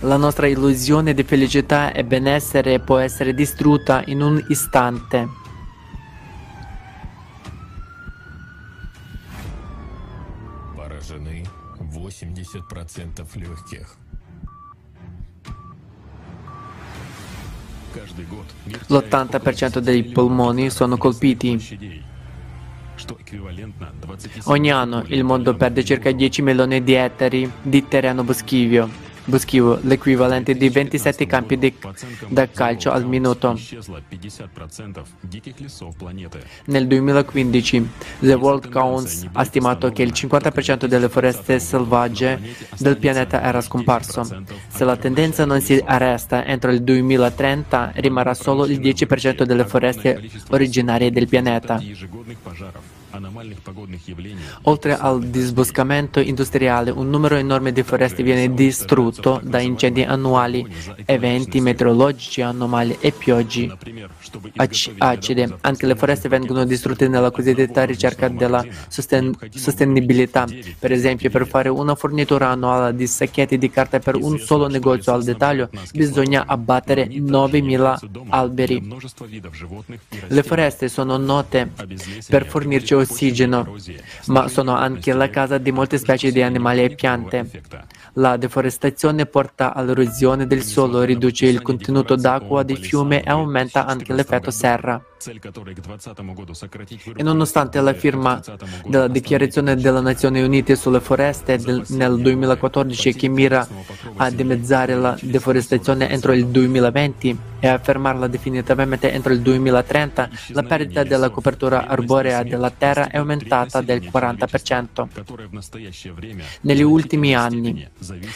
La 0.00 0.16
nostra 0.16 0.46
illusione 0.46 1.14
di 1.14 1.22
felicità 1.22 1.92
e 1.92 2.04
benessere 2.04 2.80
può 2.80 2.98
essere 2.98 3.34
distrutta 3.34 4.02
in 4.06 4.20
un 4.20 4.44
istante. 4.48 5.41
80% 12.51 13.27
легких. 13.35 13.95
Каждый 17.93 18.25
год 18.25 18.45
мир 18.65 18.79
теряет 18.85 19.11
L'80% 19.11 19.69
около 19.69 19.81
dei 19.81 20.01
10 20.03 20.13
polmoni 20.13 20.69
sono 20.69 20.97
colpiti. 20.97 21.53
площадей, 21.53 22.03
что 22.97 23.15
эквивалентно 23.19 23.93
27 24.01 24.43
Ogni 24.45 24.71
anno 24.71 25.03
il 25.07 25.23
mondo 25.23 25.55
perde 25.55 25.83
circa 25.83 26.11
10 26.11 26.41
milioni 26.41 26.83
di 26.83 26.93
ettari 26.93 27.51
di 27.61 27.87
terreno 27.87 28.23
boschivio, 28.23 28.89
Buschivo, 29.24 29.78
l'equivalente 29.82 30.54
di 30.54 30.68
27 30.68 31.26
campi 31.26 31.56
di, 31.56 31.72
da 32.28 32.48
calcio 32.48 32.90
al 32.90 33.06
minuto. 33.06 33.56
Nel 36.64 36.86
2015 36.86 37.90
The 38.18 38.34
World 38.34 38.68
Counts 38.70 39.26
ha 39.32 39.44
stimato 39.44 39.90
che 39.92 40.02
il 40.02 40.12
50% 40.12 40.86
delle 40.86 41.08
foreste 41.08 41.60
selvagge 41.60 42.40
del 42.78 42.98
pianeta 42.98 43.40
era 43.42 43.60
scomparso. 43.60 44.42
Se 44.68 44.84
la 44.84 44.96
tendenza 44.96 45.44
non 45.44 45.60
si 45.60 45.80
arresta 45.84 46.44
entro 46.44 46.72
il 46.72 46.82
2030 46.82 47.92
rimarrà 47.96 48.34
solo 48.34 48.66
il 48.66 48.80
10% 48.80 49.44
delle 49.44 49.64
foreste 49.64 50.20
originarie 50.50 51.12
del 51.12 51.28
pianeta. 51.28 51.80
Oltre 54.62 54.96
al 54.96 55.24
disboscamento 55.24 56.20
industriale, 56.20 56.90
un 56.90 57.10
numero 57.10 57.36
enorme 57.36 57.72
di 57.72 57.82
foreste 57.82 58.22
viene 58.22 58.54
distrutto 58.54 59.40
da 59.42 59.60
incendi 59.60 60.02
annuali, 60.02 60.66
eventi 61.04 61.60
meteorologici 61.60 62.40
anomali 62.40 62.96
e 63.00 63.12
pioggi 63.12 63.70
acide. 64.98 65.56
Anche 65.60 65.86
le 65.86 65.94
foreste 65.94 66.28
vengono 66.28 66.64
distrutte 66.64 67.08
nella 67.08 67.30
cosiddetta 67.30 67.84
ricerca 67.84 68.28
della 68.28 68.64
sosten- 68.88 69.36
sostenibilità. 69.50 70.46
Per 70.78 70.92
esempio, 70.92 71.30
per 71.30 71.46
fare 71.46 71.68
una 71.68 71.94
fornitura 71.94 72.48
annuale 72.48 72.94
di 72.94 73.06
sacchetti 73.06 73.58
di 73.58 73.70
carta 73.70 73.98
per 73.98 74.16
un 74.16 74.38
solo 74.38 74.68
negozio 74.68 75.12
al 75.12 75.22
dettaglio, 75.24 75.68
bisogna 75.92 76.44
abbattere 76.46 77.08
9.000 77.08 77.98
alberi. 78.28 78.96
Le 80.28 80.42
foreste 80.42 80.88
sono 80.88 81.16
note 81.16 81.70
per 82.28 82.46
fornirci 82.46 82.94
ossigeno, 83.02 83.76
ma 84.26 84.48
sono 84.48 84.74
anche 84.74 85.12
la 85.12 85.30
casa 85.30 85.58
di 85.58 85.70
molte 85.72 85.98
specie 85.98 86.32
di 86.32 86.42
animali 86.42 86.82
e 86.82 86.94
piante. 86.94 87.48
La 88.14 88.36
deforestazione 88.36 89.26
porta 89.26 89.74
all'erosione 89.74 90.46
del 90.46 90.62
suolo, 90.62 91.02
riduce 91.02 91.46
il 91.46 91.62
contenuto 91.62 92.16
d'acqua 92.16 92.62
dei 92.62 92.76
fiumi 92.76 93.20
e 93.20 93.30
aumenta 93.30 93.86
anche 93.86 94.12
l'effetto 94.12 94.50
serra. 94.50 95.02
E 97.14 97.22
nonostante 97.22 97.80
la 97.80 97.94
firma 97.94 98.40
della 98.86 99.08
Dichiarazione 99.08 99.76
delle 99.76 100.00
Nazioni 100.00 100.42
Unite 100.42 100.74
sulle 100.74 101.00
foreste 101.00 101.58
del, 101.58 101.84
nel 101.88 102.20
2014 102.20 103.14
che 103.14 103.28
mira 103.28 103.66
a 104.16 104.30
dimezzare 104.30 104.94
la 104.94 105.16
deforestazione 105.20 106.08
entro 106.10 106.32
il 106.32 106.46
2020 106.46 107.38
e 107.60 107.68
a 107.68 107.78
fermarla 107.78 108.26
definitivamente 108.26 109.12
entro 109.12 109.32
il 109.32 109.40
2030, 109.40 110.30
la 110.48 110.62
perdita 110.64 111.04
della 111.04 111.30
copertura 111.30 111.86
arborea 111.86 112.42
della 112.42 112.70
terra 112.70 113.08
è 113.08 113.18
aumentata 113.18 113.80
del 113.80 114.00
40% 114.02 115.06
negli 116.62 116.82
ultimi 116.82 117.36
anni. 117.36 117.88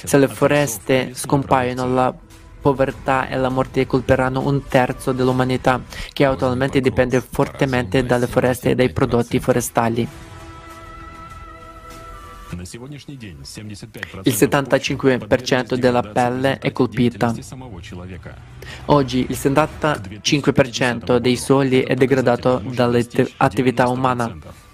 Se 0.04 0.16
le 0.16 0.28
foreste 0.28 1.10
scompaiono, 1.14 1.92
la 1.92 2.14
povertà 2.60 3.28
e 3.28 3.36
la 3.36 3.48
morte 3.48 3.86
colperanno 3.86 4.46
un 4.46 4.62
terzo 4.66 5.12
dell'umanità, 5.12 5.82
che 6.12 6.24
attualmente 6.24 6.80
dipende 6.80 7.20
fortemente 7.20 8.04
dalle 8.04 8.26
foreste 8.26 8.70
e 8.70 8.74
dai 8.74 8.92
prodotti 8.92 9.38
forestali. 9.38 10.08
Il 12.48 12.62
75% 14.32 15.74
della 15.74 16.02
pelle 16.02 16.58
è 16.58 16.70
colpita. 16.72 17.34
Oggi 18.86 19.26
il 19.28 19.36
75% 19.36 21.16
dei 21.16 21.36
soli 21.36 21.82
è 21.82 21.94
degradato 21.94 22.62
dall'attività 22.64 23.88
umana. 23.88 24.64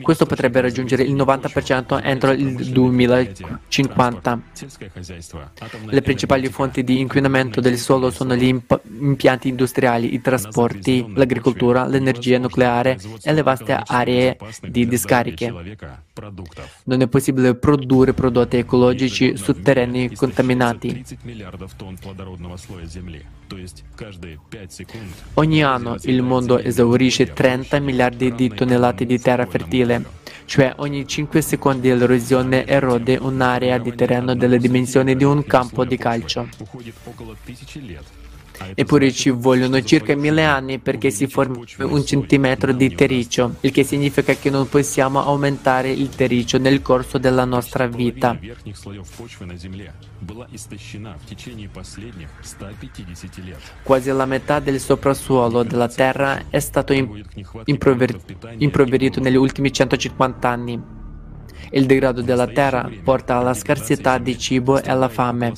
Questo 0.00 0.24
potrebbe 0.26 0.60
raggiungere 0.60 1.02
il 1.02 1.14
90% 1.14 2.00
entro 2.02 2.32
il 2.32 2.70
2050. 2.70 4.40
Le 5.86 6.02
principali 6.02 6.48
fonti 6.48 6.82
di 6.82 7.00
inquinamento 7.00 7.60
del 7.60 7.76
suolo 7.76 8.10
sono 8.10 8.34
gli 8.34 8.44
imp- 8.44 8.80
impianti 8.98 9.48
industriali, 9.48 10.14
i 10.14 10.20
trasporti, 10.20 11.12
l'agricoltura, 11.14 11.86
l'energia 11.86 12.38
nucleare 12.38 12.98
e 13.22 13.32
le 13.32 13.42
vaste 13.42 13.78
aree 13.84 14.38
di 14.62 14.86
discariche. 14.86 15.52
Non 16.84 17.02
è 17.02 17.08
possibile 17.08 17.54
produrre 17.54 18.14
prodotti 18.14 18.56
ecologici 18.56 19.36
su 19.36 19.60
terreni 19.60 20.14
contaminati. 20.14 21.04
Ogni 25.34 25.62
anno 25.64 25.96
il 26.02 26.22
mondo 26.22 26.58
esaurisce 26.58 27.32
30 27.32 27.80
miliardi 27.80 28.32
di 28.32 28.48
tonnellate 28.48 29.04
di 29.04 29.18
terra 29.20 29.44
fertile, 29.46 30.04
cioè 30.44 30.74
ogni 30.76 31.06
5 31.06 31.40
secondi 31.40 31.88
l'erosione 31.88 32.64
erode 32.64 33.16
un'area 33.16 33.78
di 33.78 33.94
terreno 33.94 34.34
delle 34.34 34.58
dimensioni 34.58 35.16
di 35.16 35.24
un 35.24 35.44
campo 35.44 35.84
di 35.84 35.96
calcio. 35.96 36.48
Eppure 38.74 39.10
ci 39.12 39.30
vogliono 39.30 39.82
circa 39.82 40.14
mille 40.14 40.44
anni 40.44 40.78
perché 40.78 41.10
si 41.10 41.26
formi 41.26 41.64
un 41.78 42.04
centimetro 42.04 42.72
di 42.72 42.94
terriccio, 42.94 43.56
il 43.60 43.70
che 43.70 43.84
significa 43.84 44.34
che 44.34 44.50
non 44.50 44.68
possiamo 44.68 45.24
aumentare 45.24 45.90
il 45.90 46.10
terriccio 46.10 46.58
nel 46.58 46.82
corso 46.82 47.18
della 47.18 47.44
nostra 47.44 47.86
vita. 47.86 48.38
Quasi 53.82 54.10
la 54.10 54.26
metà 54.26 54.60
del 54.60 54.80
soprassuolo 54.80 55.62
della 55.62 55.88
Terra 55.88 56.42
è 56.50 56.58
stato 56.58 56.92
improverito 57.64 59.20
negli 59.20 59.36
ultimi 59.36 59.72
150 59.72 60.48
anni. 60.48 60.98
Il 61.72 61.86
degrado 61.86 62.20
della 62.22 62.48
terra 62.48 62.90
porta 63.04 63.36
alla 63.36 63.54
scarsità 63.54 64.18
di 64.18 64.36
cibo 64.36 64.82
e 64.82 64.90
alla 64.90 65.08
fame. 65.08 65.52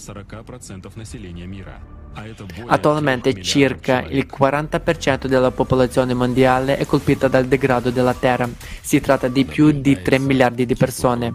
Attualmente 2.66 3.42
circa 3.42 4.02
il 4.02 4.28
40% 4.30 5.26
della 5.26 5.50
popolazione 5.50 6.14
mondiale 6.14 6.76
è 6.76 6.86
colpita 6.86 7.28
dal 7.28 7.46
degrado 7.46 7.90
della 7.90 8.14
Terra. 8.14 8.48
Si 8.80 9.00
tratta 9.00 9.28
di 9.28 9.44
più 9.44 9.70
di 9.70 10.00
3 10.00 10.18
miliardi 10.18 10.66
di 10.66 10.76
persone. 10.76 11.34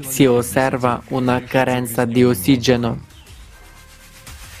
Si 0.00 0.24
osserva 0.24 1.02
una 1.08 1.42
carenza 1.42 2.04
di 2.04 2.24
ossigeno. 2.24 3.04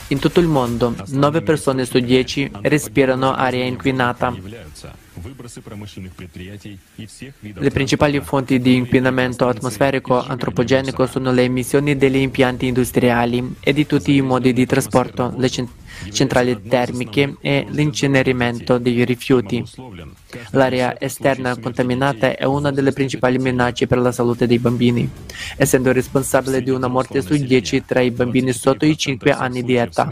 In 0.08 0.18
tutto 0.18 0.40
il 0.40 0.46
mondo 0.46 0.94
9 1.06 1.42
persone 1.42 1.84
su 1.84 1.98
10 1.98 2.50
respirano 2.62 3.34
aria 3.34 3.64
inquinata. 3.64 4.34
Le 7.54 7.70
principali 7.70 8.20
fonti 8.20 8.60
di 8.60 8.74
inquinamento 8.76 9.48
atmosferico 9.48 10.22
antropogenico 10.22 11.06
sono 11.06 11.32
le 11.32 11.42
emissioni 11.42 11.96
degli 11.96 12.16
impianti 12.16 12.66
industriali 12.66 13.56
e 13.60 13.72
di 13.72 13.86
tutti 13.86 14.14
i 14.14 14.20
modi 14.20 14.52
di 14.52 14.66
trasporto, 14.66 15.34
le 15.36 15.50
centrali 16.10 16.62
termiche 16.62 17.36
e 17.40 17.66
l'incenerimento 17.68 18.78
dei 18.78 19.04
rifiuti. 19.04 19.64
L'area 20.50 21.00
esterna 21.00 21.58
contaminata 21.58 22.36
è 22.36 22.44
una 22.44 22.70
delle 22.70 22.92
principali 22.92 23.38
minacce 23.38 23.86
per 23.86 23.98
la 23.98 24.12
salute 24.12 24.46
dei 24.46 24.58
bambini, 24.58 25.08
essendo 25.56 25.92
responsabile 25.92 26.62
di 26.62 26.70
una 26.70 26.88
morte 26.88 27.22
su 27.22 27.36
10 27.36 27.84
tra 27.84 28.00
i 28.00 28.10
bambini 28.10 28.52
sotto 28.52 28.84
i 28.84 28.96
5 28.96 29.32
anni 29.32 29.62
di 29.62 29.74
età. 29.74 30.08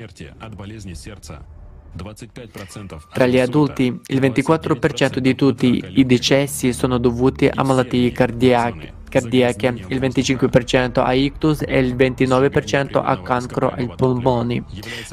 Tra 3.12 3.26
gli 3.26 3.38
adulti, 3.38 4.00
il 4.06 4.20
24% 4.20 5.18
di 5.18 5.35
tutti 5.35 5.82
i 5.94 6.06
decessi 6.06 6.72
sono 6.72 6.98
dovuti 6.98 7.48
a 7.52 7.62
malattie 7.62 8.12
cardiache, 8.12 8.92
cardiache 9.09 9.66
il 9.88 10.00
25% 10.00 11.02
a 11.02 11.12
ictus 11.12 11.62
e 11.66 11.78
il 11.78 11.94
29% 11.94 13.00
a 13.02 13.22
cancro 13.22 13.70
ai 13.70 13.90
polmoni, 13.94 14.62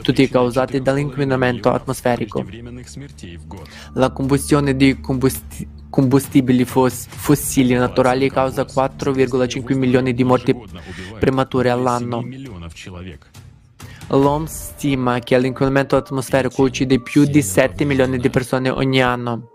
tutti 0.02 0.28
causati 0.28 0.82
dall'inquinamento 0.82 1.72
atmosferico. 1.72 2.46
La 3.94 4.12
combustione 4.12 4.76
di 4.76 5.00
combustibili 5.00 5.82
combustibili 5.94 6.66
foss- 6.66 7.06
fossili 7.08 7.76
naturali 7.76 8.28
causa 8.32 8.66
4,5 8.66 9.76
milioni 9.76 10.16
di 10.16 10.24
morti 10.24 10.60
premature 11.20 11.70
all'anno. 11.70 12.26
L'OMS 14.10 14.74
stima 14.76 15.20
che 15.20 15.38
l'inquinamento 15.40 15.96
atmosferico 15.96 16.64
uccide 16.64 17.00
più 17.02 17.26
di 17.26 17.42
7 17.42 17.84
milioni 17.86 18.18
di 18.18 18.30
persone 18.30 18.70
ogni 18.70 19.02
anno. 19.02 19.50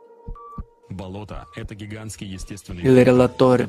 Il 2.80 3.04
relatore, 3.04 3.68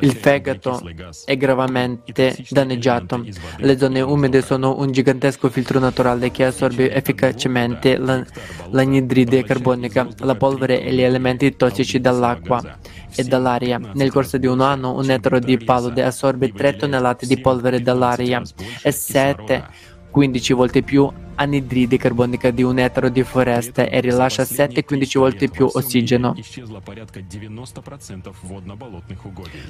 il 0.00 0.12
fegato 0.12 0.80
è 1.24 1.36
gravemente 1.36 2.36
danneggiato. 2.48 3.24
Le 3.58 3.76
zone 3.76 4.00
umide 4.02 4.40
sono 4.40 4.78
un 4.78 4.92
gigantesco 4.92 5.50
filtro 5.50 5.80
naturale 5.80 6.30
che 6.30 6.44
assorbe 6.44 6.92
efficacemente 6.92 7.98
l'anidride 7.98 9.42
carbonica, 9.42 10.06
la 10.18 10.36
polvere 10.36 10.80
e 10.80 10.94
gli 10.94 11.02
elementi 11.02 11.56
tossici 11.56 12.00
dall'acqua 12.00 12.78
e 13.16 13.24
dall'aria. 13.24 13.80
Nel 13.94 14.12
corso 14.12 14.38
di 14.38 14.46
un 14.46 14.60
anno 14.60 14.96
un 14.96 15.10
ettaro 15.10 15.38
di 15.38 15.58
palude 15.58 16.04
assorbe 16.04 16.52
3 16.52 16.76
tonnellate 16.76 17.26
di 17.26 17.40
polvere 17.40 17.80
dall'aria 17.80 18.42
e 18.82 18.90
7 18.92 19.64
15 20.10 20.52
volte 20.54 20.82
più 20.82 21.10
anidride 21.36 21.96
carbonica 21.96 22.50
di 22.50 22.62
un 22.62 22.78
ettaro 22.78 23.08
di 23.08 23.22
foresta 23.22 23.88
e 23.88 24.00
rilascia 24.00 24.42
7-15 24.42 25.18
volte 25.18 25.48
più 25.48 25.68
ossigeno. 25.72 26.34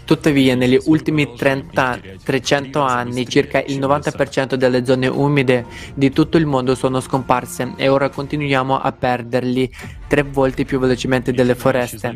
Tuttavia, 0.04 0.54
negli 0.54 0.78
ultimi 0.84 1.34
30, 1.34 2.00
300 2.24 2.80
anni, 2.80 3.28
circa 3.28 3.62
il 3.62 3.78
90% 3.78 4.54
delle 4.54 4.84
zone 4.84 5.06
umide 5.06 5.66
di 5.94 6.10
tutto 6.10 6.36
il 6.38 6.46
mondo 6.46 6.74
sono 6.74 7.00
scomparse 7.00 7.74
e 7.76 7.88
ora 7.88 8.08
continuiamo 8.08 8.78
a 8.78 8.92
perderli 8.92 9.70
tre 10.08 10.22
volte 10.22 10.64
più 10.64 10.78
velocemente 10.78 11.32
delle 11.32 11.54
foreste. 11.54 12.14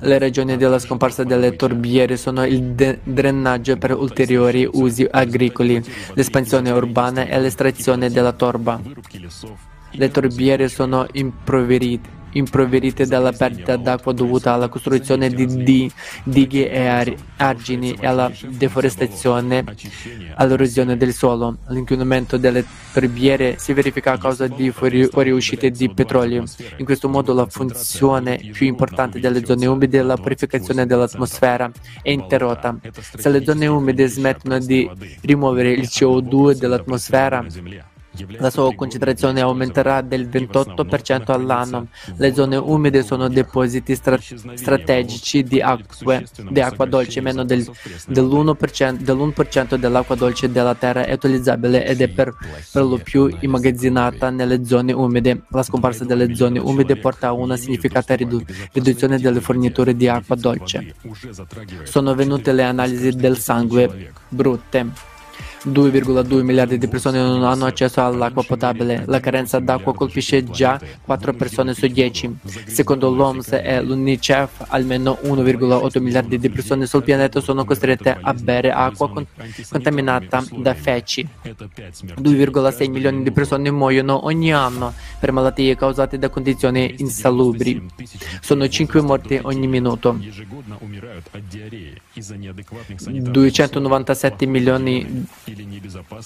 Le 0.00 0.18
ragioni 0.18 0.56
della 0.56 0.78
scomparsa 0.78 1.24
delle 1.24 1.56
torbiere 1.56 2.16
sono 2.16 2.44
il 2.44 2.72
drenaggio 3.02 3.76
per 3.76 3.87
per 3.88 3.96
ulteriori 3.96 4.68
usi 4.70 5.06
agricoli, 5.10 5.82
l'espansione 6.12 6.70
urbana 6.70 7.26
e 7.26 7.40
l'estrazione 7.40 8.10
della 8.10 8.32
torba. 8.32 8.80
Le 9.92 10.10
torbiere 10.10 10.68
sono 10.68 11.06
impoverite 11.12 12.17
impoverite 12.32 13.06
dalla 13.06 13.32
perdita 13.32 13.76
d'acqua 13.76 14.12
dovuta 14.12 14.52
alla 14.52 14.68
costruzione 14.68 15.28
di 15.30 15.90
dighe 16.24 16.70
e 16.70 17.14
argini, 17.36 17.96
e 17.98 18.06
alla 18.06 18.30
deforestazione, 18.46 19.64
all'erosione 20.34 20.96
del 20.96 21.12
suolo. 21.12 21.58
L'inquinamento 21.68 22.36
delle 22.36 22.64
torbiere 22.92 23.56
si 23.58 23.72
verifica 23.72 24.12
a 24.12 24.18
causa 24.18 24.46
di 24.46 24.70
fuoriuscite 24.70 25.70
di 25.70 25.90
petrolio. 25.90 26.44
In 26.76 26.84
questo 26.84 27.08
modo 27.08 27.32
la 27.32 27.46
funzione 27.46 28.40
più 28.52 28.66
importante 28.66 29.20
delle 29.20 29.44
zone 29.44 29.66
umide, 29.66 29.98
è 29.98 30.02
la 30.02 30.16
purificazione 30.16 30.86
dell'atmosfera, 30.86 31.70
è 32.02 32.10
interrotta. 32.10 32.78
Se 33.16 33.28
le 33.28 33.44
zone 33.44 33.66
umide 33.66 34.06
smettono 34.06 34.58
di 34.58 34.90
rimuovere 35.22 35.72
il 35.72 35.88
CO2 35.90 36.52
dell'atmosfera, 36.52 37.44
la 38.38 38.50
sua 38.50 38.74
concentrazione 38.74 39.40
aumenterà 39.40 40.00
del 40.00 40.28
28% 40.28 41.32
all'anno. 41.32 41.88
Le 42.16 42.34
zone 42.34 42.56
umide 42.56 43.02
sono 43.02 43.28
depositi 43.28 43.94
stra- 43.94 44.18
strategici 44.18 45.42
di 45.42 45.60
acque, 45.60 46.26
di 46.48 46.60
acqua 46.60 46.86
dolce, 46.86 47.20
meno 47.20 47.44
del, 47.44 47.64
dell'1%, 48.06 48.98
dell'1% 48.98 49.74
dell'acqua 49.76 50.14
dolce 50.14 50.50
della 50.50 50.74
terra 50.74 51.04
è 51.04 51.12
utilizzabile 51.12 51.84
ed 51.84 52.00
è 52.00 52.08
per, 52.08 52.34
per 52.72 52.82
lo 52.82 52.98
più 52.98 53.28
immagazzinata 53.40 54.30
nelle 54.30 54.64
zone 54.64 54.92
umide. 54.92 55.42
La 55.50 55.62
scomparsa 55.62 56.04
delle 56.04 56.34
zone 56.34 56.58
umide 56.58 56.96
porta 56.96 57.28
a 57.28 57.32
una 57.32 57.56
significata 57.56 58.14
ridu- 58.14 58.44
riduzione 58.72 59.18
delle 59.18 59.40
forniture 59.40 59.94
di 59.94 60.08
acqua 60.08 60.36
dolce. 60.36 60.94
Sono 61.84 62.14
venute 62.14 62.52
le 62.52 62.64
analisi 62.64 63.10
del 63.10 63.38
sangue 63.38 64.12
brutte. 64.28 65.16
2,2 65.64 66.42
miliardi 66.42 66.78
di 66.78 66.86
persone 66.88 67.20
non 67.20 67.42
hanno 67.42 67.66
accesso 67.66 68.04
all'acqua 68.04 68.42
potabile. 68.44 69.02
La 69.06 69.20
carenza 69.20 69.58
d'acqua 69.58 69.94
colpisce 69.94 70.44
già 70.44 70.80
4 71.04 71.32
persone 71.34 71.74
su 71.74 71.86
10. 71.86 72.38
Secondo 72.66 73.10
l'OMS 73.10 73.52
e 73.52 73.82
l'UNICEF, 73.82 74.66
almeno 74.68 75.18
1,8 75.22 76.00
miliardi 76.00 76.38
di 76.38 76.50
persone 76.50 76.86
sul 76.86 77.02
pianeta 77.02 77.40
sono 77.40 77.64
costrette 77.64 78.16
a 78.20 78.32
bere 78.34 78.70
acqua 78.70 79.10
con- 79.10 79.26
contaminata 79.70 80.44
da 80.56 80.74
feci. 80.74 81.26
2,6 81.42 82.90
milioni 82.90 83.22
di 83.22 83.32
persone 83.32 83.70
muoiono 83.70 84.26
ogni 84.26 84.52
anno 84.52 84.92
per 85.18 85.32
malattie 85.32 85.76
causate 85.76 86.18
da 86.18 86.28
condizioni 86.28 86.94
insalubri. 86.98 87.84
Sono 88.40 88.68
5 88.68 89.00
morti 89.00 89.40
ogni 89.42 89.66
minuto. 89.66 90.18
297 93.04 94.46
milioni 94.46 95.26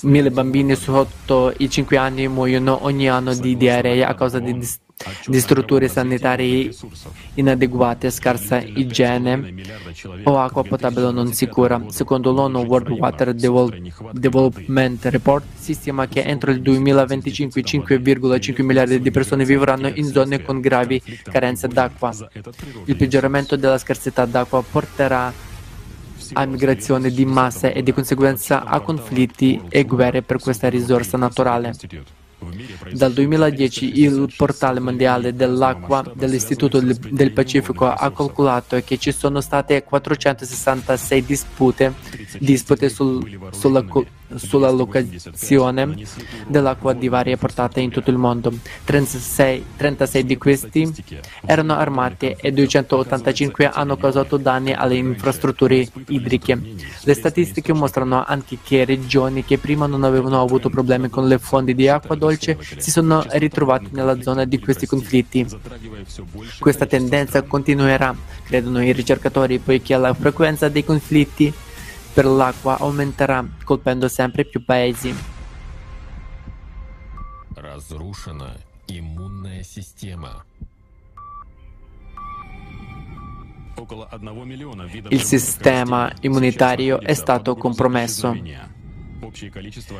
Mille 0.02 0.30
bambini 0.30 0.74
sotto 0.74 1.52
i 1.58 1.68
5 1.68 1.96
anni 1.96 2.28
muoiono 2.28 2.84
ogni 2.84 3.08
anno 3.08 3.34
di 3.34 3.56
diarrea 3.56 4.08
a 4.08 4.14
causa 4.14 4.38
di, 4.38 4.56
dis- 4.58 4.80
di 5.26 5.40
strutture 5.40 5.88
sanitarie 5.88 6.70
inadeguate, 7.34 8.10
scarsa 8.10 8.60
igiene 8.60 9.54
o 10.24 10.38
acqua 10.38 10.62
potabile 10.62 11.10
non 11.10 11.32
sicura. 11.32 11.82
Secondo 11.88 12.32
l'ONU 12.32 12.60
World 12.60 12.90
Water 12.90 13.34
Devol- 13.34 13.92
Development 14.12 15.04
Report 15.06 15.44
si 15.54 15.74
stima 15.74 16.06
che 16.06 16.22
entro 16.22 16.50
il 16.50 16.60
2025 16.60 17.62
5,5 17.62 18.62
miliardi 18.62 19.00
di 19.00 19.10
persone 19.10 19.44
vivranno 19.44 19.88
in 19.88 20.04
zone 20.04 20.42
con 20.42 20.60
gravi 20.60 21.02
carenze 21.22 21.68
d'acqua. 21.68 22.14
Il 22.84 22.96
peggioramento 22.96 23.56
della 23.56 23.78
scarsità 23.78 24.24
d'acqua 24.24 24.62
porterà 24.62 25.50
a 26.32 26.44
migrazione 26.46 27.10
di 27.10 27.24
massa 27.24 27.68
e 27.68 27.82
di 27.82 27.92
conseguenza 27.92 28.64
a 28.64 28.80
conflitti 28.80 29.60
e 29.68 29.84
guerre 29.84 30.22
per 30.22 30.38
questa 30.38 30.68
risorsa 30.68 31.16
naturale. 31.16 31.72
Dal 32.92 33.12
2010 33.12 34.00
il 34.02 34.32
portale 34.36 34.80
mondiale 34.80 35.34
dell'acqua 35.34 36.04
dell'Istituto 36.14 36.80
del 36.80 37.32
Pacifico 37.32 37.86
ha 37.86 38.10
calcolato 38.12 38.80
che 38.84 38.98
ci 38.98 39.12
sono 39.12 39.40
state 39.40 39.82
466 39.84 41.24
dispute, 41.24 41.94
dispute 42.38 42.88
sul- 42.88 43.50
sulla, 44.36 44.70
locazione 44.70 45.94
dell'acqua 46.46 46.92
di 46.92 47.08
varie 47.08 47.36
portate 47.36 47.80
in 47.80 47.90
tutto 47.90 48.10
il 48.10 48.16
mondo. 48.16 48.52
36, 48.84 49.64
36 49.76 50.24
di 50.24 50.38
questi 50.38 50.92
erano 51.44 51.74
armati 51.74 52.34
e 52.38 52.52
285 52.52 53.68
hanno 53.68 53.96
causato 53.96 54.36
danni 54.36 54.72
alle 54.72 54.96
infrastrutture 54.96 55.86
idriche. 56.08 56.60
Le 57.02 57.14
statistiche 57.14 57.72
mostrano 57.72 58.24
anche 58.24 58.58
che 58.62 58.84
regioni 58.84 59.44
che 59.44 59.58
prima 59.58 59.86
non 59.86 60.04
avevano 60.04 60.40
avuto 60.40 60.68
problemi 60.68 61.08
con 61.08 61.26
le 61.28 61.38
fonti 61.38 61.74
di 61.74 61.88
acqua 61.88 62.16
dolce 62.31 62.57
si 62.77 62.91
sono 62.91 63.23
ritrovate 63.29 63.89
nella 63.91 64.21
zona 64.21 64.45
di 64.45 64.59
questi 64.59 64.85
conflitti. 64.85 65.45
Questa 66.59 66.85
tendenza 66.85 67.41
continuerà, 67.43 68.15
credono 68.43 68.83
i 68.83 68.91
ricercatori, 68.91 69.59
poiché 69.59 69.97
la 69.97 70.13
frequenza 70.13 70.69
dei 70.69 70.83
conflitti 70.83 71.53
per 72.13 72.25
l'acqua 72.25 72.77
aumenterà, 72.79 73.45
colpendo 73.63 74.07
sempre 74.07 74.45
più 74.45 74.63
paesi. 74.63 75.15
Разрушена 77.53 78.53
иммунная 78.87 79.63
система. 79.63 80.43
Il 85.09 85.21
sistema 85.21 86.11
immunitario 86.21 86.99
è 86.99 87.13
stato 87.13 87.55
compromesso. 87.55 88.35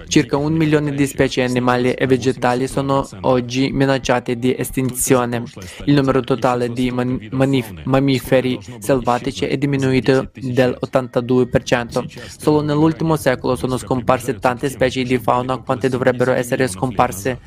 Circa 0.08 0.36
un 0.36 0.54
milione 0.54 0.92
di 0.94 1.06
specie 1.06 1.42
animali 1.42 1.92
e 1.92 2.06
vegetali 2.06 2.66
sono 2.66 3.08
oggi 3.20 3.70
minacciate 3.70 4.36
di 4.36 4.54
estinzione. 4.56 5.44
Il 5.84 5.94
numero 5.94 6.20
totale 6.20 6.72
di 6.72 6.90
man- 6.90 7.28
manif- 7.30 7.84
mammiferi 7.84 8.58
selvatici 8.80 9.44
è 9.44 9.56
diminuito 9.56 10.28
del 10.34 10.76
82%. 10.78 12.04
Solo 12.36 12.62
nell'ultimo 12.62 13.16
secolo 13.16 13.54
sono 13.54 13.76
scomparse 13.76 14.38
tante 14.40 14.68
specie 14.68 15.04
di 15.04 15.18
fauna 15.18 15.58
quante 15.58 15.88
dovrebbero 15.88 16.32
essere 16.32 16.66
scomparse 16.66 17.38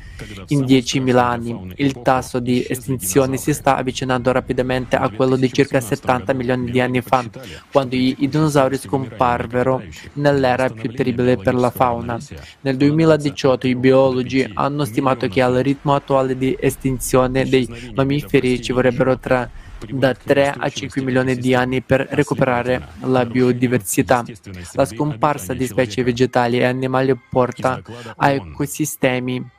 in 0.48 0.60
10.000 0.60 1.16
anni. 1.16 1.72
Il 1.76 2.00
tasso 2.00 2.38
di 2.38 2.64
estinzione 2.66 3.36
si 3.36 3.52
sta 3.52 3.76
avvicinando 3.76 4.32
rapidamente 4.32 4.96
a 4.96 5.10
quello 5.10 5.36
di 5.36 5.52
circa 5.52 5.80
70 5.80 6.32
milioni 6.32 6.70
di 6.70 6.80
anni 6.80 7.02
fa, 7.02 7.24
quando 7.70 7.96
i, 7.96 8.16
dinosauri 8.18 8.78
scomparvero 8.78 9.82
nell'era 10.14 10.68
più 10.70 10.92
terribile 10.92 11.36
per 11.36 11.54
la 11.54 11.65
fauna. 11.70 12.18
Nel 12.60 12.76
2018 12.76 13.66
i 13.66 13.74
biologi 13.74 14.48
hanno 14.54 14.84
stimato 14.84 15.28
che 15.28 15.42
al 15.42 15.54
ritmo 15.56 15.94
attuale 15.94 16.36
di 16.36 16.56
estinzione 16.58 17.48
dei 17.48 17.92
mammiferi 17.94 18.60
ci 18.60 18.72
vorrebbero 18.72 19.18
tra 19.18 19.48
da 19.90 20.14
3 20.14 20.54
a 20.56 20.68
5 20.68 21.02
milioni 21.02 21.36
di 21.36 21.54
anni 21.54 21.82
per 21.82 22.06
recuperare 22.10 22.88
la 23.00 23.24
biodiversità. 23.26 24.24
La 24.72 24.84
scomparsa 24.84 25.52
di 25.52 25.66
specie 25.66 26.02
vegetali 26.02 26.58
e 26.58 26.64
animali 26.64 27.14
porta 27.28 27.80
a 28.16 28.30
ecosistemi 28.30 29.54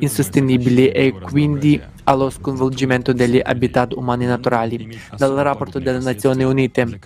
insostenibili 0.00 0.88
e 0.88 1.12
quindi 1.12 1.80
allo 2.04 2.30
sconvolgimento 2.30 3.12
degli 3.12 3.40
habitat 3.42 3.92
umani 3.94 4.26
naturali. 4.26 4.98
Dal 5.16 5.34
rapporto 5.34 5.78
delle 5.78 6.00
Nazioni 6.00 6.44
Unite, 6.44 6.98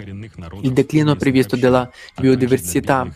il 0.62 0.72
declino 0.72 1.14
previsto 1.16 1.56
della 1.56 1.88
biodiversità 2.18 3.08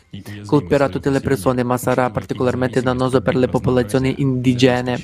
colpirà 0.47 0.89
tutte 0.89 1.11
le 1.11 1.21
persone, 1.21 1.63
ma 1.63 1.77
sarà 1.77 2.11
particolarmente 2.11 2.83
dannoso 2.83 3.21
per 3.21 3.37
le 3.37 3.49
popolazioni 3.49 4.15
indigene, 4.19 5.01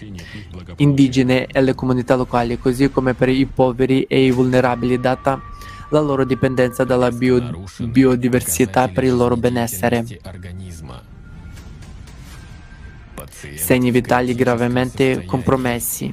indigene 0.77 1.46
e 1.46 1.61
le 1.61 1.74
comunità 1.74 2.14
locali, 2.14 2.59
così 2.59 2.90
come 2.90 3.14
per 3.14 3.29
i 3.29 3.46
poveri 3.46 4.03
e 4.05 4.24
i 4.24 4.31
vulnerabili, 4.31 5.01
data 5.01 5.40
la 5.90 6.01
loro 6.01 6.24
dipendenza 6.24 6.85
dalla 6.85 7.11
bio- 7.11 7.66
biodiversità 7.81 8.88
per 8.88 9.05
il 9.05 9.16
loro 9.16 9.37
benessere 9.37 10.05
segni 13.55 13.90
vitali 13.90 14.35
gravemente 14.35 15.24
compromessi, 15.24 16.12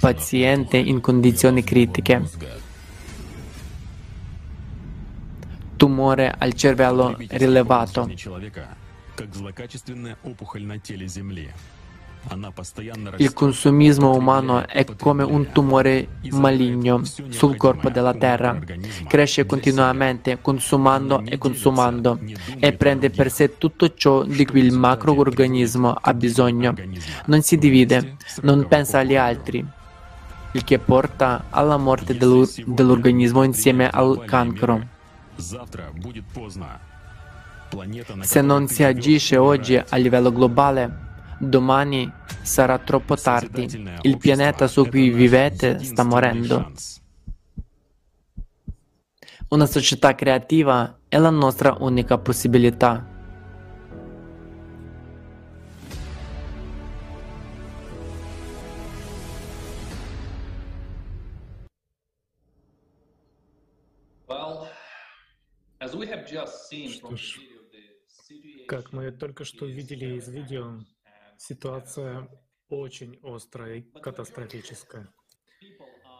paziente 0.00 0.76
in 0.76 1.00
condizioni 1.00 1.62
critiche, 1.62 2.22
tumore 5.76 6.34
al 6.36 6.54
cervello 6.54 7.16
rilevato. 7.28 8.08
Il 13.18 13.32
consumismo 13.34 14.16
umano 14.16 14.66
è 14.66 14.84
come 14.96 15.22
un 15.22 15.52
tumore 15.52 16.08
maligno 16.30 17.02
sul 17.28 17.56
corpo 17.56 17.90
della 17.90 18.14
terra. 18.14 18.58
Cresce 19.06 19.44
continuamente, 19.44 20.38
consumando 20.40 21.22
e 21.24 21.36
consumando, 21.36 22.18
e 22.58 22.72
prende 22.72 23.10
per 23.10 23.30
sé 23.30 23.58
tutto 23.58 23.92
ciò 23.94 24.24
di 24.24 24.46
cui 24.46 24.60
il 24.60 24.72
macroorganismo 24.72 25.96
ha 26.00 26.14
bisogno. 26.14 26.74
Non 27.26 27.42
si 27.42 27.58
divide, 27.58 28.16
non 28.40 28.66
pensa 28.68 29.00
agli 29.00 29.16
altri, 29.16 29.64
il 30.52 30.64
che 30.64 30.78
porta 30.78 31.44
alla 31.50 31.76
morte 31.76 32.16
dell'organismo 32.16 33.42
insieme 33.42 33.88
al 33.88 34.24
cancro. 34.24 34.92
Se 38.20 38.40
non 38.40 38.68
si 38.68 38.82
agisce 38.82 39.36
oggi 39.36 39.76
a 39.76 39.96
livello 39.96 40.32
globale, 40.32 41.02
domani 41.39 42.11
sarà 42.41 42.77
troppo 42.79 43.15
tardi. 43.15 43.63
Созидательное 43.63 43.99
Il 44.03 44.17
pianeta 44.17 44.67
su 44.67 44.81
общество 44.81 44.91
cui 44.91 45.07
это 45.07 45.11
наш 45.11 45.19
vivete 45.19 45.67
sta 45.79 46.03
единственный 46.03 46.09
morendo. 46.09 46.55
шанс. 46.63 47.01
Una 49.49 49.65
società 49.65 50.13
creativa 50.13 50.99
è 51.09 51.17
la 51.17 51.31
nostra 51.31 51.75
unica 51.79 52.17
possibilità. 52.19 53.03
Well, 64.27 64.67
as 65.79 65.95
we 65.95 66.05
have 66.07 66.25
just 66.25 66.69
seen 66.69 66.89
Что 66.89 67.07
from 67.07 67.11
the 67.11 67.17
ж, 67.17 67.37
video, 67.37 67.61
the 67.71 67.83
situation 68.07 68.67
Как 68.67 68.93
мы 68.93 69.11
только 69.11 69.43
что 69.43 69.65
видели 69.65 70.17
из 70.17 70.27
видео, 70.29 70.79
ситуация 71.37 72.27
очень 72.69 73.19
острая 73.23 73.75
и 73.77 73.81
катастрофическая. 74.01 75.07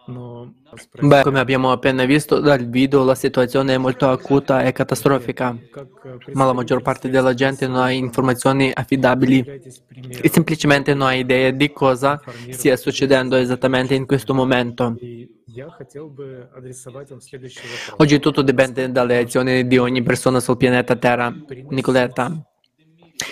Но 0.08 0.56
Beh, 1.02 1.22
come 1.22 1.40
abbiamo 1.40 1.72
appena 1.72 2.04
visto 2.06 2.40
dal 2.40 2.68
video, 2.68 3.04
la 3.04 3.14
situazione 3.14 3.76
è 3.76 3.78
molto 3.78 4.10
acuta 4.10 4.64
e 4.64 4.72
catastrofica, 4.72 5.56
как 5.72 5.88
э, 6.04 6.32
ma 6.34 6.46
la 6.46 6.54
maggior 6.54 6.82
parte 6.82 7.10
della 7.10 7.36
gente 7.36 7.68
non 7.68 7.78
ha 7.78 7.92
informazioni 7.92 8.72
affidabili 8.74 9.38
являетесь 9.38 9.78
e 9.78 9.86
примером 9.88 10.32
semplicemente 10.34 10.94
non 10.96 11.08
ha 11.10 11.14
idea 11.14 11.52
di 11.52 11.72
cosa 11.72 12.20
stia 12.50 12.76
succedendo 12.76 13.36
esattamente 13.36 13.94
in 13.94 14.08
questo 14.08 14.34
momento. 14.34 14.96
И 15.00 15.30
я 15.46 15.70
хотел 15.70 16.10
бы 16.10 16.50
адресовать 16.56 17.12
вам 17.12 17.22
следующий 17.22 17.68
вопрос. 17.68 18.00
Oggi 18.00 18.20
tutto 18.20 18.42
dipende 18.42 18.92
dalle 18.92 19.20
azioni 19.20 19.68
di 19.68 19.78
ogni 19.78 20.02
persona 20.02 20.40
sul 20.40 20.58
pianeta 20.58 20.96
Terra. 20.96 21.32
Nicoletta, 21.70 22.32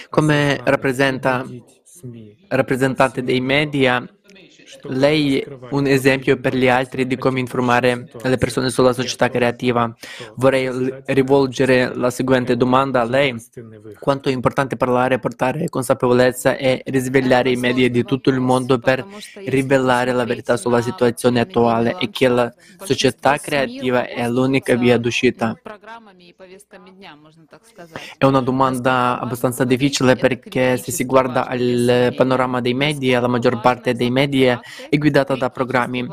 come 0.08 0.60
rappresentante 2.48 3.22
dei 3.22 3.40
media 3.40 4.04
lei 4.82 5.38
è 5.38 5.46
un 5.70 5.86
esempio 5.86 6.38
per 6.38 6.56
gli 6.56 6.68
altri 6.68 7.06
di 7.06 7.16
come 7.16 7.40
informare 7.40 8.08
le 8.22 8.38
persone 8.38 8.70
sulla 8.70 8.92
società 8.92 9.28
creativa. 9.28 9.92
Vorrei 10.36 11.02
rivolgere 11.06 11.94
la 11.94 12.10
seguente 12.10 12.56
domanda 12.56 13.00
a 13.00 13.04
lei. 13.04 13.34
Quanto 13.98 14.28
è 14.28 14.32
importante 14.32 14.76
parlare, 14.76 15.18
portare 15.18 15.68
consapevolezza 15.68 16.56
e 16.56 16.82
risvegliare 16.86 17.50
i 17.50 17.56
media 17.56 17.88
di 17.88 18.04
tutto 18.04 18.30
il 18.30 18.40
mondo 18.40 18.78
per 18.78 19.04
rivelare 19.46 20.12
la 20.12 20.24
verità 20.24 20.56
sulla 20.56 20.80
situazione 20.80 21.40
attuale 21.40 21.96
e 21.98 22.10
che 22.10 22.28
la 22.28 22.52
società 22.84 23.38
creativa 23.38 24.06
è 24.06 24.28
l'unica 24.28 24.74
via 24.74 24.98
d'uscita? 24.98 25.58
È 28.18 28.24
una 28.24 28.40
domanda 28.40 29.18
abbastanza 29.18 29.64
difficile 29.64 30.16
perché 30.16 30.76
se 30.76 30.92
si 30.92 31.04
guarda 31.04 31.46
al 31.46 32.12
panorama 32.16 32.60
dei 32.60 32.74
media, 32.74 33.20
la 33.20 33.28
maggior 33.28 33.60
parte 33.60 33.94
dei 33.94 34.10
media 34.10 34.60
è 34.88 34.96
guidata 34.98 35.34
da 35.36 35.50
programmi. 35.50 36.06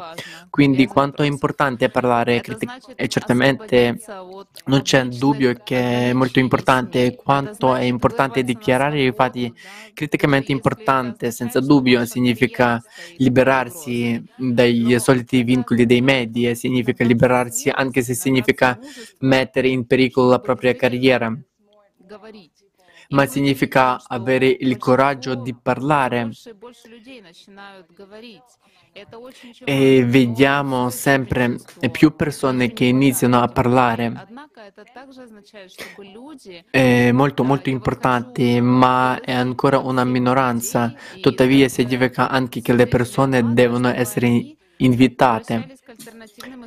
Quindi 0.49 0.85
quanto 0.85 1.23
è 1.23 1.25
importante 1.25 1.89
parlare 1.89 2.41
critic- 2.41 2.93
e 2.95 3.07
certamente 3.07 3.99
non 4.65 4.81
c'è 4.81 5.05
dubbio 5.05 5.53
che 5.63 6.09
è 6.09 6.13
molto 6.13 6.39
importante 6.39 7.15
quanto 7.15 7.75
è 7.75 7.83
importante 7.83 8.43
dichiarare 8.43 9.01
i 9.03 9.11
fatti 9.11 9.53
criticamente 9.93 10.51
importante, 10.51 11.31
senza 11.31 11.59
dubbio 11.59 12.05
significa 12.05 12.81
liberarsi 13.17 14.21
dai 14.35 14.97
soliti 14.99 15.43
vincoli 15.43 15.85
dei 15.85 16.01
media, 16.01 16.53
significa 16.55 17.03
liberarsi 17.03 17.69
anche 17.69 18.01
se 18.01 18.13
significa 18.13 18.77
mettere 19.19 19.67
in 19.69 19.85
pericolo 19.85 20.29
la 20.29 20.39
propria 20.39 20.75
carriera, 20.75 21.35
ma 23.09 23.25
significa 23.25 24.01
avere 24.07 24.47
il 24.47 24.77
coraggio 24.77 25.35
di 25.35 25.53
parlare 25.55 26.29
e 29.63 30.03
vediamo 30.05 30.89
sempre 30.89 31.57
più 31.91 32.15
persone 32.15 32.73
che 32.73 32.85
iniziano 32.85 33.39
a 33.39 33.47
parlare. 33.47 34.27
È 36.69 37.11
molto 37.11 37.43
molto 37.43 37.69
importante, 37.69 38.61
ma 38.61 39.19
è 39.21 39.31
ancora 39.31 39.77
una 39.79 40.03
minoranza. 40.03 40.93
Tuttavia 41.21 41.67
significa 41.69 42.29
anche 42.29 42.61
che 42.61 42.73
le 42.73 42.87
persone 42.87 43.53
devono 43.53 43.89
essere 43.89 44.57
invitate. 44.77 45.78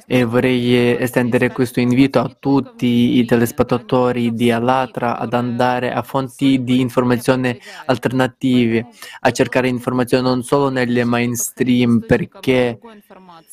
E 0.06 0.24
vorrei 0.24 0.74
eh, 0.74 0.96
estendere 0.98 1.52
questo 1.52 1.78
invito 1.78 2.18
a 2.18 2.34
tutti 2.38 3.18
i 3.18 3.24
telespettatori 3.24 4.34
di 4.34 4.50
Alatra 4.50 5.16
ad 5.16 5.32
andare 5.32 5.92
a 5.92 6.02
fonti 6.02 6.64
di 6.64 6.80
informazione 6.80 7.58
alternative, 7.84 8.88
a 9.20 9.30
cercare 9.30 9.68
informazioni 9.68 10.24
non 10.24 10.42
solo 10.42 10.70
nelle 10.70 11.04
mainstream, 11.04 12.00
perché 12.00 12.80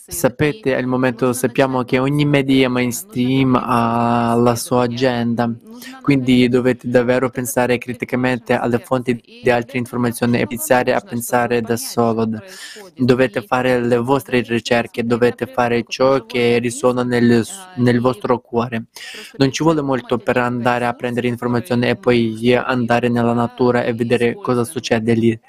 sapete, 0.08 0.76
al 0.76 0.86
momento 0.86 1.34
sappiamo 1.34 1.84
che 1.84 2.00
ogni 2.00 2.26
media 2.26 2.68
mainstream 2.68 3.56
ha 3.56 4.34
la 4.36 4.56
sua 4.56 4.84
agenda, 4.84 5.54
quindi 6.02 6.50
dovete 6.50 6.90
davvero 6.90 7.30
pensare 7.30 7.78
criticamente 7.78 8.54
alle 8.54 8.80
fonti 8.80 9.22
di 9.44 9.50
altre 9.52 9.78
informazioni 9.78 10.40
e 10.40 10.48
iniziare 10.50 10.96
a 10.96 11.00
pensare 11.00 11.62
da 11.62 11.78
solo. 11.78 12.28
Dovete 12.96 13.44
fare 13.44 13.80
le 13.82 13.98
vostre 13.98 14.42
ricerche, 14.42 15.06
dovete 15.06 15.46
fare 15.46 15.58
ciò 15.88 16.26
che 16.26 16.60
risuona 16.60 17.04
nel, 17.04 17.46
nel 17.76 18.00
vostro 18.00 18.40
cuore. 18.40 18.86
Non 19.38 19.52
ci 19.52 19.64
vuole 19.64 19.82
molto 19.82 20.18
per 20.18 20.38
andare 20.38 20.86
a 20.86 20.94
prendere 20.94 21.28
informazioni 21.28 21.88
e 21.88 21.96
poi 21.96 22.56
andare 22.56 23.10
nella 23.10 23.34
natura 23.34 23.84
e 23.84 23.94
vedere 23.94 24.36
cosa 24.36 24.64
succede 24.64 25.14
lì. 25.14 25.40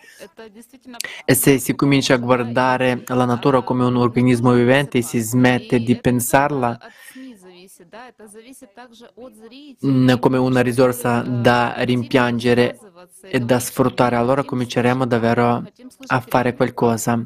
E 1.24 1.34
se 1.34 1.58
si 1.58 1.74
comincia 1.74 2.14
a 2.14 2.18
guardare 2.18 3.02
la 3.06 3.24
natura 3.24 3.62
come 3.62 3.84
un 3.84 3.96
organismo 3.96 4.52
vivente 4.52 4.98
e 4.98 5.02
si 5.02 5.18
smette 5.20 5.78
di 5.80 5.96
pensarla 5.96 6.78
mm, 9.84 10.14
come 10.18 10.38
una 10.38 10.60
risorsa 10.60 11.22
da 11.22 11.74
rimpiangere 11.78 12.78
e 13.22 13.40
da 13.40 13.58
sfruttare, 13.58 14.16
allora 14.16 14.44
cominceremo 14.44 15.06
davvero 15.06 15.64
a 16.06 16.20
fare 16.20 16.54
qualcosa. 16.54 17.22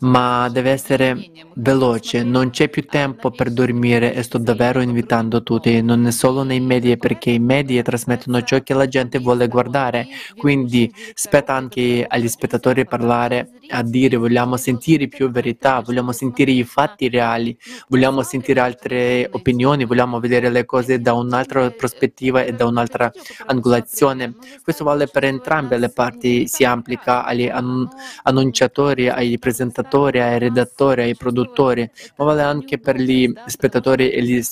Ma 0.00 0.48
deve 0.50 0.70
essere 0.70 1.30
veloce, 1.54 2.22
non 2.22 2.50
c'è 2.50 2.68
più 2.68 2.84
tempo 2.86 3.30
per 3.30 3.50
dormire 3.50 4.14
e 4.14 4.22
sto 4.22 4.38
davvero 4.38 4.80
invitando 4.80 5.42
tutti, 5.42 5.80
non 5.82 6.06
è 6.06 6.10
solo 6.10 6.42
nei 6.42 6.60
media 6.60 6.96
perché 6.96 7.30
i 7.30 7.38
media 7.38 7.82
trasmettono 7.82 8.42
ciò 8.42 8.60
che 8.60 8.74
la 8.74 8.86
gente 8.86 9.18
vuole 9.18 9.48
guardare, 9.48 10.06
quindi 10.36 10.92
spetta 11.14 11.54
anche 11.54 12.04
agli 12.06 12.28
spettatori 12.28 12.84
parlare, 12.86 13.50
a 13.68 13.82
dire 13.82 14.16
vogliamo 14.16 14.56
sentire 14.56 15.08
più 15.08 15.30
verità, 15.30 15.80
vogliamo 15.80 16.12
sentire 16.12 16.50
i 16.50 16.64
fatti 16.64 17.08
reali, 17.08 17.56
vogliamo 17.88 18.22
sentire 18.22 18.60
altre 18.60 19.28
opinioni, 19.30 19.84
vogliamo 19.84 20.20
vedere 20.20 20.50
le 20.50 20.64
cose 20.64 21.00
da 21.00 21.14
un'altra 21.14 21.70
prospettiva 21.70 22.42
e 22.42 22.52
da 22.52 22.66
un'altra 22.66 23.10
angolazione. 23.46 24.34
Questo 24.62 24.84
vale 24.84 25.08
per 25.08 25.24
entrambe 25.24 25.78
le 25.78 25.88
parti, 25.88 26.46
si 26.46 26.64
applica 26.64 27.24
agli 27.24 27.48
an- 27.48 27.88
annunciatori, 28.24 29.08
ai 29.08 29.38
presentatori, 29.38 29.84
ai 30.20 30.38
redattori, 30.38 31.02
ai 31.02 31.16
produttori, 31.16 31.88
ma 32.16 32.24
vale 32.24 32.42
anche 32.42 32.78
per 32.78 32.96
gli 32.96 33.32
spettatori 33.46 34.10
e, 34.10 34.22
gli, 34.22 34.42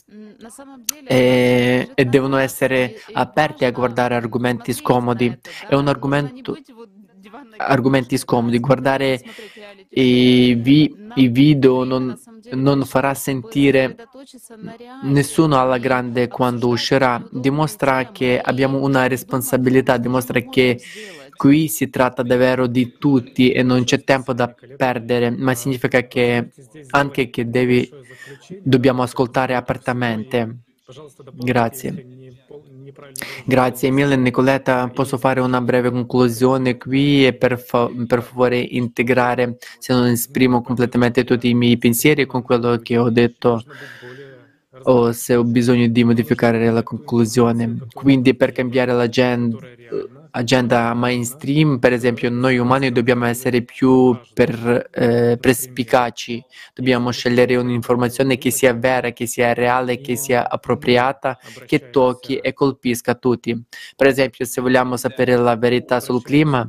e, 1.07 1.91
e 1.95 2.05
devono 2.05 2.37
essere 2.37 2.95
aperti 3.13 3.65
a 3.65 3.71
guardare 3.71 4.15
argomenti 4.15 4.73
scomodi. 4.73 5.39
È 5.69 5.75
un 5.75 5.89
argomento 5.89 6.57
argomenti 7.57 8.17
scomodi, 8.17 8.59
guardare 8.59 9.21
i, 9.91 10.55
vi, 10.55 10.95
i 11.15 11.29
video 11.29 11.85
non, 11.85 12.19
non, 12.53 12.85
farà 12.85 13.15
sentire 13.15 13.97
nessuno 15.03 15.59
alla 15.59 15.79
grande 15.79 16.29
quando 16.29 16.69
uscirà, 16.69 17.23
dimostra 17.31 18.11
che 18.11 18.41
abbiamo 18.41 18.83
una 18.83 19.07
responsabilità, 19.07 19.97
dimostra 19.97 20.41
che 20.41 20.81
qui 21.37 21.69
si 21.69 21.91
tratta 21.91 22.23
davvero 22.23 22.67
di 22.67 22.95
tutti 22.99 23.51
e 23.51 23.63
non 23.63 23.85
c'è 23.85 24.05
tempo 24.05 24.33
da 24.33 24.55
perdere, 24.77 25.31
ma 25.31 25.55
significa 25.55 26.07
che 26.07 26.51
anche 26.91 27.31
che 27.31 27.49
devi, 27.49 27.91
dobbiamo 28.63 29.03
ascoltare 29.03 29.55
apertamente. 29.55 30.59
Grazie. 31.35 32.07
Grazie 33.45 33.91
mille 33.91 34.17
Nicoletta, 34.17 34.89
posso 34.89 35.19
fare 35.19 35.41
una 35.41 35.61
breve 35.61 35.91
conclusione 35.91 36.77
qui 36.77 37.27
e 37.27 37.33
per, 37.33 37.59
fa- 37.59 37.91
per, 38.07 38.23
favore 38.23 38.59
integrare, 38.59 39.57
se 39.79 39.93
non 39.93 40.07
esprimo 40.07 40.63
completamente 40.63 41.25
tutti 41.25 41.49
i 41.49 41.55
miei 41.55 41.77
pensieri 41.79 42.27
con 42.27 42.43
quello 42.43 42.77
che 42.79 42.99
ho 42.99 43.11
detto 43.11 43.63
o 44.85 45.13
se 45.13 45.35
ho 45.35 45.45
bisogno 45.45 45.87
di 45.89 46.05
modificare 46.05 46.71
la 46.71 46.83
conclusione. 46.83 47.79
Quindi 47.93 48.35
per 48.35 48.53
cambiare 48.53 48.93
l'agenda 48.93 49.59
agenda 50.37 50.93
mainstream, 50.95 51.79
per 51.79 51.93
esempio, 51.93 52.29
noi 52.31 52.59
umani 52.59 52.91
dobbiamo 52.91 53.25
essere 53.25 53.63
più 53.63 54.17
per, 54.33 54.89
eh, 54.91 55.37
perspicaci, 55.41 56.45
dobbiamo 56.75 57.11
scegliere 57.11 57.57
un'informazione 57.57 58.37
che 58.37 58.51
sia 58.51 58.73
vera, 58.75 59.11
che 59.11 59.27
sia 59.27 59.53
reale, 59.55 60.01
che 60.01 60.17
sia 60.17 60.49
appropriata, 60.49 61.39
che 61.67 61.91
tocchi 61.91 62.37
e 62.37 62.53
colpisca 62.53 63.15
tutti. 63.15 63.65
Per 63.95 64.07
esempio, 64.07 64.45
se 64.45 64.61
vogliamo 64.61 64.97
sapere 64.97 65.37
la 65.37 65.57
verità 65.57 66.01
sul 66.01 66.23
clima, 66.23 66.69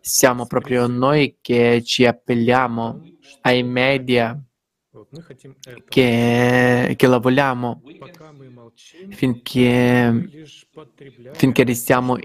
siamo 0.00 0.46
proprio 0.46 0.86
noi 0.88 1.36
che 1.40 1.82
ci 1.84 2.04
appelliamo 2.04 3.00
ai 3.42 3.62
media 3.62 4.36
che, 5.88 6.94
che 6.96 7.06
la 7.06 7.18
vogliamo 7.18 7.82
finché, 9.10 10.28
finché 11.32 11.64
restiamo 11.64 12.16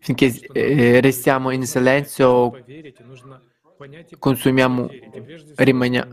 Finché 0.00 0.32
eh, 0.52 1.00
restiamo 1.00 1.50
in 1.50 1.64
silenzio, 1.64 2.50
consumiamo, 4.18 4.88
rimaniamo, 5.54 6.08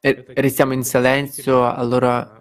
restiamo 0.00 0.72
in 0.72 0.82
silenzio, 0.82 1.64
allora 1.70 2.40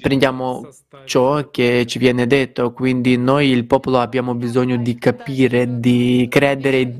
prendiamo 0.00 0.66
ciò 1.04 1.50
che 1.50 1.84
ci 1.86 1.98
viene 1.98 2.26
detto. 2.26 2.72
Quindi 2.72 3.16
noi, 3.16 3.50
il 3.50 3.66
popolo, 3.66 3.98
abbiamo 3.98 4.34
bisogno 4.34 4.76
di 4.78 4.94
capire, 4.96 5.78
di 5.78 6.26
credere 6.30 6.98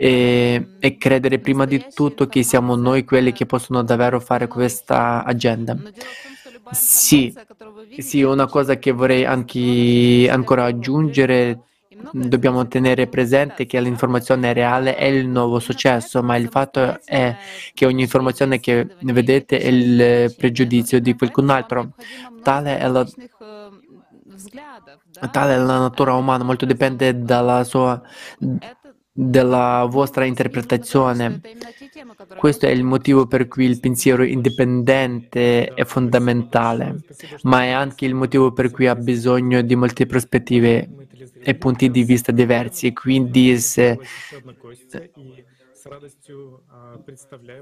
e, 0.00 0.76
e, 0.78 0.96
credere 0.96 1.40
prima 1.40 1.64
di 1.64 1.84
tutto 1.92 2.28
che 2.28 2.44
siamo 2.44 2.76
noi 2.76 3.04
quelli 3.04 3.32
che 3.32 3.46
possono 3.46 3.82
davvero 3.82 4.20
fare 4.20 4.46
questa 4.46 5.24
agenda. 5.24 5.76
Sì, 6.70 7.34
sì, 7.98 8.22
una 8.22 8.46
cosa 8.46 8.76
che 8.76 8.92
vorrei 8.92 9.24
anche 9.24 10.28
ancora 10.30 10.66
aggiungere, 10.66 11.62
dobbiamo 12.12 12.68
tenere 12.68 13.08
presente 13.08 13.66
che 13.66 13.80
l'informazione 13.80 14.52
reale 14.52 14.94
è 14.94 15.06
il 15.06 15.26
nuovo 15.26 15.58
successo, 15.58 16.22
ma 16.22 16.36
il 16.36 16.48
fatto 16.48 17.00
è 17.04 17.36
che 17.74 17.86
ogni 17.86 18.02
informazione 18.02 18.60
che 18.60 18.86
vedete 19.00 19.58
è 19.58 19.66
il 19.66 20.32
pregiudizio 20.36 21.00
di 21.00 21.16
qualcun 21.16 21.50
altro. 21.50 21.90
Tale 22.42 22.78
è 22.78 22.86
la, 22.86 23.04
tale 25.32 25.54
è 25.54 25.58
la 25.58 25.78
natura 25.78 26.14
umana, 26.14 26.44
molto 26.44 26.66
dipende 26.66 27.20
dalla 27.20 27.64
sua 27.64 28.00
della 29.20 29.84
vostra 29.90 30.24
interpretazione. 30.24 31.40
Questo 32.36 32.66
è 32.66 32.68
il 32.68 32.84
motivo 32.84 33.26
per 33.26 33.48
cui 33.48 33.64
il 33.64 33.80
pensiero 33.80 34.22
indipendente 34.22 35.66
è 35.74 35.84
fondamentale, 35.84 37.00
ma 37.42 37.64
è 37.64 37.70
anche 37.70 38.04
il 38.04 38.14
motivo 38.14 38.52
per 38.52 38.70
cui 38.70 38.86
ha 38.86 38.94
bisogno 38.94 39.60
di 39.62 39.74
molte 39.74 40.06
prospettive 40.06 40.88
e 41.42 41.54
punti 41.56 41.90
di 41.90 42.04
vista 42.04 42.30
diversi. 42.30 42.92
Quindi 42.92 43.58
se 43.58 43.98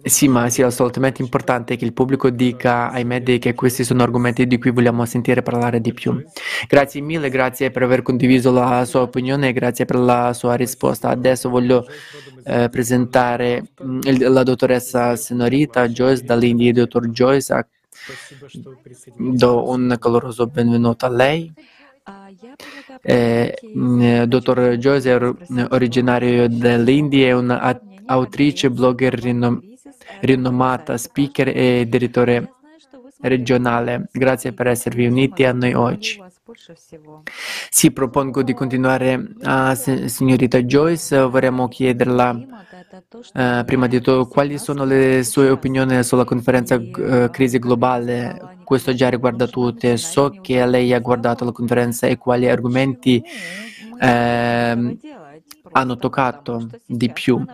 sì, 0.03 0.29
ma 0.29 0.47
è 0.47 0.63
assolutamente 0.63 1.21
importante 1.21 1.77
che 1.77 1.85
il 1.85 1.93
pubblico 1.93 2.31
dica 2.31 2.91
ai 2.91 3.05
media 3.05 3.37
che 3.39 3.55
questi 3.55 3.85
sono 3.85 4.03
argomenti 4.03 4.47
di 4.47 4.59
cui 4.59 4.71
vogliamo 4.71 5.05
sentire 5.05 5.43
parlare 5.43 5.81
di 5.81 5.93
più. 5.93 6.25
Grazie 6.67 7.03
mille, 7.03 7.29
grazie 7.29 7.71
per 7.71 7.83
aver 7.83 8.01
condiviso 8.03 8.51
la 8.53 8.85
sua 8.87 9.03
opinione 9.03 9.49
e 9.49 9.53
grazie 9.53 9.85
per 9.85 9.97
la 9.97 10.33
sua 10.33 10.55
risposta. 10.55 11.11
Adesso 11.11 11.51
voglio 11.51 11.87
eh, 12.45 12.69
presentare 12.71 13.73
mm, 13.83 14.01
la 14.19 14.43
dottoressa 14.43 15.15
Senorita 15.17 15.87
Joyce 15.89 16.25
dall'India, 16.25 16.73
dottor 16.73 17.09
Joyce. 17.09 17.69
Do 19.17 19.69
un 19.69 19.95
caloroso 19.99 20.47
benvenuto 20.47 21.05
a 21.07 21.11
lei. 21.11 21.53
Eh, 23.03 23.59
mm, 23.67 24.23
dottor 24.23 24.77
Joyce 24.77 25.17
è 25.17 25.67
originario 25.71 26.49
dell'India, 26.49 27.27
è 27.27 27.33
un 27.33 27.51
autrice, 28.07 28.71
blogger 28.71 29.15
rinom- 29.15 29.63
rinomata, 30.21 30.97
speaker 30.97 31.49
e 31.49 31.87
direttore 31.89 32.53
regionale. 33.21 34.09
Grazie 34.13 34.53
per 34.53 34.69
esservi 34.69 35.07
uniti 35.07 35.45
a 35.45 35.53
noi 35.53 35.75
oggi. 35.75 36.23
Sì, 37.71 37.91
propongo 37.91 38.43
di 38.43 38.55
continuare 38.55 39.35
a 39.43 39.75
signorita 39.75 40.63
Joyce. 40.63 41.19
Vorremmo 41.21 41.69
chiederla 41.69 42.39
eh, 43.35 43.63
prima 43.67 43.87
di 43.87 44.01
tutto 44.01 44.27
quali 44.27 44.59
sono 44.59 44.85
le 44.85 45.23
sue 45.25 45.51
opinioni 45.51 46.03
sulla 46.03 46.25
conferenza 46.25 46.77
eh, 46.77 47.29
crisi 47.31 47.59
globale. 47.59 48.59
Questo 48.65 48.95
già 48.95 49.09
riguarda 49.09 49.47
tutte. 49.47 49.97
So 49.97 50.31
che 50.41 50.65
lei 50.67 50.93
ha 50.93 51.01
guardato 51.01 51.45
la 51.45 51.53
conferenza 51.53 52.07
e 52.07 52.17
quali 52.17 52.49
argomenti 52.49 53.23
eh, 54.01 54.97
hanno 55.73 55.97
toccato 55.97 56.69
di 56.85 57.11
più. 57.11 57.45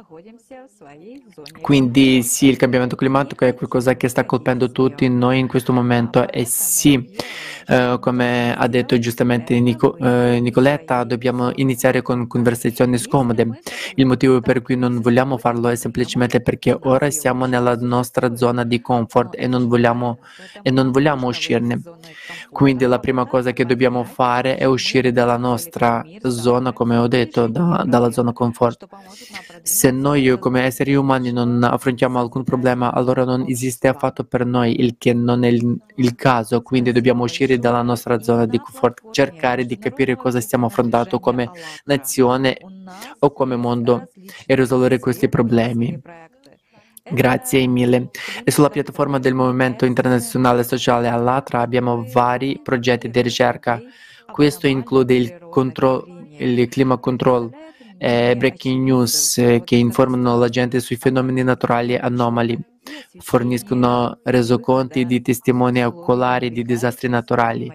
Quindi 1.61 2.23
sì, 2.23 2.47
il 2.47 2.57
cambiamento 2.57 2.97
climatico 2.97 3.45
è 3.45 3.55
qualcosa 3.55 3.95
che 3.95 4.09
sta 4.09 4.25
colpendo 4.25 4.71
tutti 4.71 5.09
noi 5.09 5.39
in 5.39 5.49
questo 5.49 5.73
momento 5.73 6.29
e 6.29 6.45
sì, 6.45 7.11
eh, 7.67 7.97
come 8.01 8.55
ha 8.55 8.67
detto 8.69 8.99
giustamente 8.99 9.59
Nico, 9.61 9.97
eh, 9.97 10.39
Nicoletta, 10.41 11.05
dobbiamo 11.05 11.51
iniziare 11.55 12.03
con 12.03 12.27
conversazioni 12.27 12.99
scomode. 12.99 13.61
Il 13.95 14.07
motivo 14.07 14.41
per 14.41 14.63
cui 14.63 14.77
non 14.77 15.01
vogliamo 15.01 15.39
farlo 15.39 15.69
è 15.69 15.77
semplicemente 15.77 16.41
perché 16.41 16.77
ora 16.83 17.11
siamo 17.11 17.47
nella 17.47 17.77
nostra 17.77 18.37
zona 18.37 18.65
di 18.65 18.81
comfort 18.81 19.35
e 19.39 19.47
non 19.47 19.69
vogliamo, 19.69 20.19
e 20.63 20.71
non 20.71 20.91
vogliamo 20.91 21.27
uscirne. 21.29 21.81
Quindi 22.51 22.85
la 22.85 22.99
prima 22.99 23.27
cosa 23.27 23.53
che 23.53 23.65
dobbiamo 23.65 24.05
fare 24.05 24.57
è 24.57 24.65
uscire 24.65 25.13
dalla 25.13 25.37
nostra 25.37 26.05
zona, 26.29 26.73
come 26.73 26.97
ho 26.97 27.09
detto, 27.09 27.47
da, 27.47 27.72
dalla 27.85 28.11
zona 28.11 28.33
comfort. 28.33 28.87
Se 29.63 29.91
noi 29.91 30.39
come 30.39 30.63
esseri 30.63 30.95
umani 30.95 31.33
non 31.33 31.63
affrontiamo 31.63 32.19
alcun 32.19 32.45
problema, 32.45 32.93
allora 32.93 33.25
non 33.25 33.45
esiste 33.47 33.89
affatto 33.89 34.25
per 34.25 34.45
noi, 34.45 34.81
il 34.81 34.97
che 34.99 35.13
non 35.13 35.45
è 35.45 35.49
il, 35.49 35.79
il 35.97 36.15
caso. 36.15 36.63
Quindi 36.63 36.93
dobbiamo 36.93 37.25
uscire 37.25 37.59
dalla 37.59 37.83
nostra 37.83 38.21
zona 38.21 38.47
di 38.47 38.59
comfort, 38.59 39.11
cercare 39.11 39.65
di 39.65 39.79
capire 39.79 40.17
cosa 40.17 40.41
stiamo 40.41 40.67
affrontando 40.67 41.19
come 41.19 41.51
nazione 41.85 42.59
o 43.19 43.33
come 43.33 43.57
mondo 43.57 44.09
e 44.47 44.55
risolvere 44.55 44.99
questi 44.99 45.29
problemi. 45.29 46.01
Grazie 47.11 47.67
mille. 47.67 48.11
E 48.45 48.51
sulla 48.51 48.71
piattaforma 48.71 49.19
del 49.19 49.35
Movimento 49.35 49.85
Internazionale 49.85 50.63
Sociale 50.63 51.09
Allatra 51.09 51.61
abbiamo 51.61 52.05
vari 52.11 52.61
progetti 52.63 53.11
di 53.11 53.21
ricerca. 53.21 53.81
Questo 54.31 54.67
include 54.67 55.15
il, 55.15 55.39
control, 55.51 56.22
il 56.39 56.69
clima 56.69 56.97
control 56.99 57.51
e 57.99 58.35
breaking 58.37 58.83
news 58.83 59.39
eh, 59.39 59.63
che 59.65 59.77
informano 59.77 60.37
la 60.37 60.49
gente 60.49 60.81
sui 60.81 60.97
fenomeni 60.97 61.45
naturali 61.45 61.97
anomali, 61.97 62.59
forniscono 63.19 64.19
resoconti 64.25 65.07
di 65.07 65.23
testimoni 65.23 65.85
oculari 65.85 66.51
di 66.51 66.65
disastri 66.65 67.09
naturali, 67.09 67.71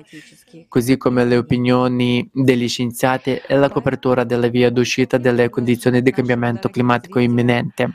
così 0.67 0.97
come 0.97 1.23
le 1.23 1.37
opinioni 1.37 2.29
degli 2.33 2.67
scienziati 2.67 3.39
e 3.47 3.55
la 3.55 3.69
copertura 3.69 4.25
della 4.25 4.47
via 4.47 4.69
d'uscita 4.69 5.17
delle 5.17 5.49
condizioni 5.49 6.01
di 6.01 6.11
cambiamento 6.11 6.67
climatico 6.67 7.19
imminente. 7.19 7.89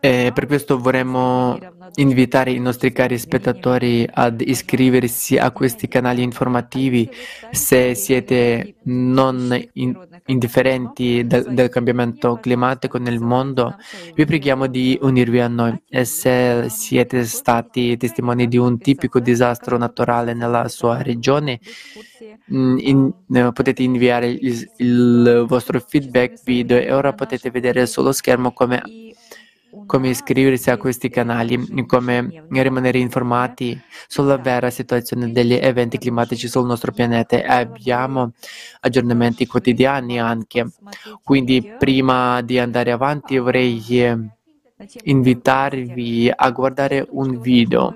E 0.00 0.30
per 0.34 0.46
questo 0.46 0.78
vorremmo 0.78 1.58
invitare 1.94 2.52
i 2.52 2.58
nostri 2.58 2.92
cari 2.92 3.18
spettatori 3.18 4.06
ad 4.10 4.42
iscriversi 4.42 5.38
a 5.38 5.50
questi 5.52 5.88
canali 5.88 6.22
informativi 6.22 7.08
se 7.50 7.94
siete 7.94 8.76
non 8.84 9.58
in- 9.74 10.08
indifferenti 10.26 11.26
del, 11.26 11.46
del 11.48 11.68
cambiamento 11.70 12.38
climatico 12.40 12.98
nel 12.98 13.18
mondo. 13.20 13.76
Vi 14.14 14.24
preghiamo 14.26 14.66
di 14.66 14.98
unirvi 15.00 15.40
a 15.40 15.48
noi. 15.48 15.82
e 15.88 16.04
se 16.04 16.66
siete 16.68 17.24
stati 17.24 17.96
testimoni 17.96 18.48
di 18.48 18.58
un 18.58 18.78
tipico 18.78 19.18
disastro 19.20 19.78
naturale 19.78 20.34
nella 20.34 20.68
sua 20.68 21.00
regione, 21.02 21.58
mm, 22.52 22.78
in- 22.80 23.12
eh, 23.32 23.52
potete 23.52 23.82
inviare 23.82 24.28
il, 24.28 24.70
il 24.76 25.44
vostro 25.48 25.80
feedback 25.80 26.42
video 26.44 26.76
e 26.78 26.92
ora 26.92 27.12
potete 27.14 27.50
vedere 27.50 27.86
sullo 27.86 28.12
schermo 28.12 28.52
come 28.52 28.82
come 29.86 30.08
iscriversi 30.08 30.70
a 30.70 30.76
questi 30.76 31.08
canali, 31.08 31.86
come 31.86 32.44
rimanere 32.48 32.98
informati 32.98 33.80
sulla 34.08 34.36
vera 34.36 34.70
situazione 34.70 35.32
degli 35.32 35.54
eventi 35.54 35.98
climatici 35.98 36.48
sul 36.48 36.66
nostro 36.66 36.92
pianeta 36.92 37.42
abbiamo 37.46 38.32
aggiornamenti 38.80 39.46
quotidiani 39.46 40.20
anche. 40.20 40.66
Quindi 41.22 41.74
prima 41.78 42.42
di 42.42 42.58
andare 42.58 42.90
avanti 42.90 43.38
vorrei 43.38 43.82
eh, 43.88 44.35
invitarvi 45.04 46.30
a 46.34 46.50
guardare 46.50 47.06
un 47.10 47.40
video. 47.40 47.94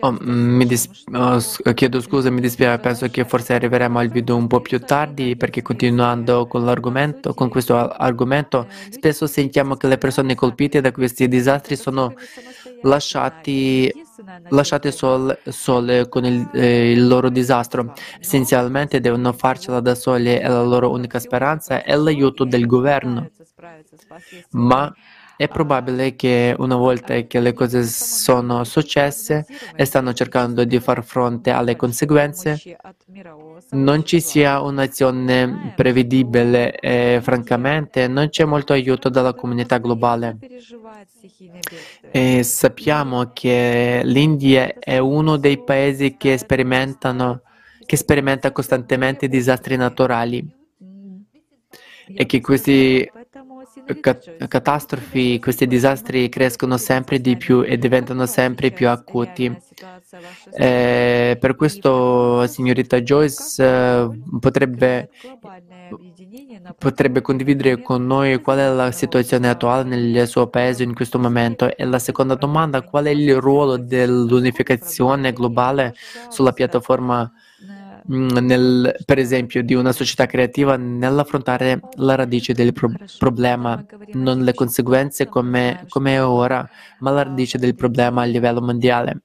Oh, 0.00 0.12
mm, 0.12 0.62
dis- 0.62 1.04
oh, 1.12 1.72
chiedo 1.74 2.00
scusa, 2.00 2.30
mi 2.30 2.40
dispiace, 2.40 2.80
penso 2.80 3.08
che 3.08 3.24
forse 3.24 3.54
arriveremo 3.54 3.98
al 3.98 4.08
video 4.08 4.36
un 4.36 4.46
po' 4.46 4.60
più 4.60 4.78
tardi 4.80 5.36
perché 5.36 5.62
continuando 5.62 6.46
con 6.46 6.64
l'argomento, 6.64 7.34
con 7.34 7.48
questo 7.48 7.76
argomento, 7.76 8.68
spesso 8.90 9.26
sentiamo 9.26 9.76
che 9.76 9.88
le 9.88 9.98
persone 9.98 10.34
colpite 10.34 10.80
da 10.80 10.92
questi 10.92 11.26
disastri 11.28 11.76
sono 11.76 12.14
lasciati, 12.82 13.92
lasciate 14.48 14.92
sol- 14.92 15.38
sole 15.44 16.08
con 16.08 16.24
il, 16.24 16.48
eh, 16.52 16.92
il 16.92 17.06
loro 17.06 17.28
disastro. 17.30 17.92
Essenzialmente 18.20 19.00
devono 19.00 19.32
farcela 19.32 19.80
da 19.80 19.94
soli 19.94 20.36
e 20.38 20.48
la 20.48 20.62
loro 20.62 20.90
unica 20.90 21.18
speranza 21.18 21.82
è 21.82 21.96
l'aiuto 21.96 22.44
del 22.44 22.66
governo. 22.66 23.30
Ma 24.50 24.92
è 25.38 25.46
probabile 25.46 26.16
che 26.16 26.52
una 26.58 26.74
volta 26.74 27.14
che 27.20 27.38
le 27.38 27.52
cose 27.52 27.84
sono 27.84 28.64
successe 28.64 29.46
e 29.76 29.84
stanno 29.84 30.12
cercando 30.12 30.64
di 30.64 30.80
far 30.80 31.04
fronte 31.04 31.50
alle 31.50 31.76
conseguenze, 31.76 32.60
non 33.70 34.04
ci 34.04 34.20
sia 34.20 34.60
un'azione 34.60 35.74
prevedibile 35.76 36.74
e 36.74 37.20
francamente 37.22 38.08
non 38.08 38.30
c'è 38.30 38.44
molto 38.44 38.72
aiuto 38.72 39.08
dalla 39.08 39.32
comunità 39.32 39.78
globale. 39.78 40.38
E 42.10 42.42
sappiamo 42.42 43.30
che 43.32 44.00
l'India 44.02 44.74
è 44.80 44.98
uno 44.98 45.36
dei 45.36 45.62
paesi 45.62 46.16
che 46.16 46.36
sperimentano 46.36 47.42
che 47.86 47.96
sperimenta 47.96 48.50
costantemente 48.50 49.28
disastri 49.28 49.76
naturali 49.76 50.46
e 52.12 52.26
che 52.26 52.40
questi 52.40 53.08
catastrofi, 54.48 55.38
questi 55.38 55.66
disastri 55.66 56.28
crescono 56.28 56.76
sempre 56.76 57.20
di 57.20 57.36
più 57.36 57.62
e 57.62 57.78
diventano 57.78 58.26
sempre 58.26 58.70
più 58.70 58.88
acuti. 58.88 59.56
Eh, 60.52 61.36
per 61.38 61.56
questo, 61.56 62.46
signorita 62.46 63.00
Joyce, 63.00 64.08
potrebbe, 64.40 65.10
potrebbe 66.78 67.20
condividere 67.20 67.80
con 67.82 68.06
noi 68.06 68.40
qual 68.40 68.58
è 68.58 68.68
la 68.68 68.90
situazione 68.90 69.48
attuale 69.48 69.84
nel 69.84 70.26
suo 70.26 70.48
paese 70.48 70.82
in 70.82 70.94
questo 70.94 71.18
momento. 71.18 71.76
E 71.76 71.84
la 71.84 71.98
seconda 71.98 72.34
domanda, 72.34 72.82
qual 72.82 73.04
è 73.06 73.10
il 73.10 73.38
ruolo 73.40 73.76
dell'unificazione 73.76 75.32
globale 75.32 75.94
sulla 76.28 76.52
piattaforma 76.52 77.30
nel- 78.08 78.96
per 79.04 79.18
esempio, 79.18 79.62
di 79.62 79.74
una 79.74 79.92
società 79.92 80.26
creativa 80.26 80.76
nell'affrontare 80.76 81.80
la 81.96 82.14
radice 82.14 82.52
del 82.52 82.72
pro- 82.72 82.92
problema, 83.18 83.84
non 84.12 84.42
le 84.44 84.54
conseguenze 84.54 85.28
come, 85.28 85.84
come 85.88 86.18
ora, 86.18 86.68
ma 87.00 87.10
la 87.10 87.22
radice 87.24 87.58
del 87.58 87.74
problema 87.74 88.22
a 88.22 88.24
livello 88.24 88.60
mondiale. 88.60 89.22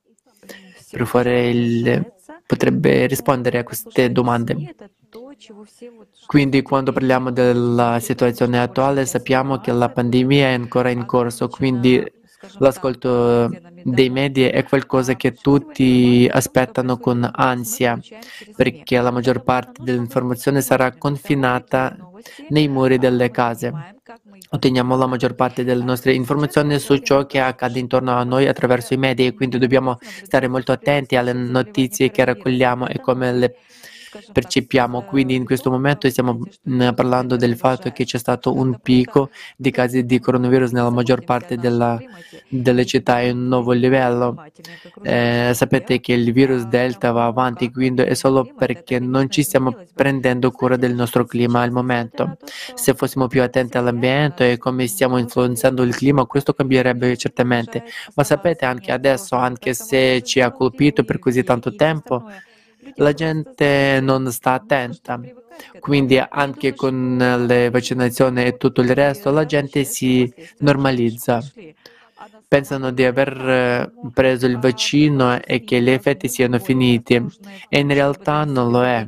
Per 0.91 1.05
favore, 1.07 1.49
il- 1.49 2.11
potrebbe 2.45 3.07
rispondere 3.07 3.59
a 3.59 3.63
queste 3.63 4.11
domande. 4.11 4.75
Quindi, 6.25 6.61
quando 6.61 6.91
parliamo 6.91 7.31
della 7.31 7.99
situazione 7.99 8.59
attuale, 8.59 9.05
sappiamo 9.05 9.59
che 9.59 9.71
la 9.71 9.89
pandemia 9.89 10.47
è 10.49 10.53
ancora 10.53 10.89
in 10.89 11.05
corso, 11.05 11.47
quindi 11.47 12.03
l'ascolto 12.59 13.49
dei 13.83 14.09
media 14.09 14.49
è 14.49 14.63
qualcosa 14.63 15.15
che 15.15 15.33
tutti 15.33 16.29
aspettano 16.31 16.97
con 16.97 17.29
ansia, 17.31 17.99
perché 18.55 18.99
la 18.99 19.11
maggior 19.11 19.43
parte 19.43 19.83
dell'informazione 19.83 20.61
sarà 20.61 20.95
confinata 20.95 21.95
nei 22.49 22.67
muri 22.67 22.97
delle 22.97 23.29
case. 23.31 23.71
Otteniamo 24.49 24.95
la 24.95 25.07
maggior 25.07 25.35
parte 25.35 25.63
delle 25.63 25.83
nostre 25.83 26.13
informazioni 26.13 26.77
su 26.79 26.97
ciò 26.97 27.25
che 27.25 27.39
accade 27.39 27.79
intorno 27.79 28.11
a 28.11 28.23
noi 28.23 28.47
attraverso 28.47 28.93
i 28.93 28.97
media 28.97 29.25
e 29.25 29.33
quindi 29.33 29.57
dobbiamo 29.57 29.97
stare 30.01 30.47
molto 30.47 30.71
attenti 30.71 31.15
alle 31.15 31.33
notizie 31.33 32.11
che 32.11 32.23
raccogliamo 32.23 32.87
e 32.87 32.99
come 32.99 33.33
le 33.33 33.55
percepiamo. 34.31 35.03
Quindi 35.03 35.35
in 35.35 35.45
questo 35.45 35.69
momento 35.69 36.09
stiamo 36.09 36.39
parlando 36.95 37.35
del 37.35 37.55
fatto 37.55 37.91
che 37.91 38.05
c'è 38.05 38.17
stato 38.17 38.53
un 38.53 38.79
picco 38.81 39.29
di 39.55 39.71
casi 39.71 40.05
di 40.05 40.19
coronavirus 40.19 40.71
nella 40.71 40.89
maggior 40.89 41.23
parte 41.23 41.57
della- 41.57 41.99
delle 42.49 42.85
città 42.85 43.21
e 43.21 43.31
un 43.31 43.47
nuovo 43.47 43.71
livello. 43.71 44.43
Eh, 45.01 45.51
sapete 45.53 45.99
che 45.99 46.13
il 46.13 46.31
virus 46.31 46.65
Delta 46.65 47.11
va 47.11 47.25
avanti, 47.25 47.71
quindi 47.71 48.03
è 48.03 48.13
solo 48.13 48.49
perché 48.55 48.99
non 48.99 49.29
ci 49.29 49.43
stiamo 49.43 49.75
prendendo 49.93 50.51
cura 50.51 50.75
del 50.75 50.93
nostro 50.93 51.25
clima 51.25 51.61
al 51.61 51.71
momento. 51.71 52.37
Se 52.73 52.93
fossimo 52.93 53.27
più 53.27 53.41
attenti 53.41 53.77
all'ambiente 53.77 54.51
e 54.51 54.57
come 54.57 54.87
stiamo 54.87 55.17
influenzando 55.17 55.83
il 55.83 55.95
clima, 55.95 56.25
questo 56.25 56.53
cambierebbe 56.53 57.15
certamente. 57.17 57.83
Ma 58.15 58.23
sapete 58.23 58.65
anche 58.65 58.91
adesso, 58.91 59.35
anche 59.35 59.73
se 59.73 60.21
ci 60.23 60.41
ha 60.41 60.51
colpito 60.51 61.03
per 61.03 61.19
così 61.19 61.43
tanto 61.43 61.75
tempo, 61.75 62.23
la 62.95 63.13
gente 63.13 63.99
non 64.01 64.31
sta 64.31 64.53
attenta. 64.53 65.19
Quindi 65.79 66.17
anche 66.17 66.73
con 66.73 67.17
le 67.47 67.69
vaccinazioni 67.69 68.43
e 68.43 68.57
tutto 68.57 68.81
il 68.81 68.93
resto, 68.93 69.31
la 69.31 69.45
gente 69.45 69.83
si 69.83 70.31
normalizza. 70.59 71.41
Pensano 72.47 72.91
di 72.91 73.03
aver 73.03 73.49
eh, 73.49 73.91
preso 74.13 74.45
il 74.45 74.59
vaccino 74.59 75.41
e 75.41 75.63
che 75.63 75.81
gli 75.81 75.89
effetti 75.89 76.27
siano 76.27 76.59
finiti 76.59 77.15
e 77.67 77.79
in 77.79 77.91
realtà 77.91 78.43
non 78.43 78.69
lo 78.69 78.83
è. 78.83 79.07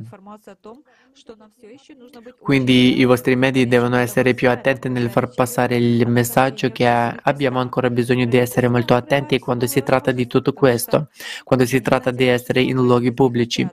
Quindi 2.40 2.98
i 2.98 3.04
vostri 3.04 3.36
medi 3.36 3.66
devono 3.66 3.96
essere 3.96 4.34
più 4.34 4.50
attenti 4.50 4.88
nel 4.88 5.10
far 5.10 5.32
passare 5.34 5.76
il 5.76 6.06
messaggio 6.08 6.70
che 6.70 6.86
abbiamo 6.86 7.58
ancora 7.58 7.90
bisogno 7.90 8.26
di 8.26 8.36
essere 8.36 8.68
molto 8.68 8.94
attenti 8.94 9.38
quando 9.38 9.66
si 9.66 9.82
tratta 9.82 10.12
di 10.12 10.26
tutto 10.26 10.52
questo, 10.52 11.08
quando 11.42 11.64
si 11.64 11.80
tratta 11.80 12.10
di 12.10 12.26
essere 12.26 12.60
in 12.60 12.76
luoghi 12.76 13.12
pubblici. 13.12 13.66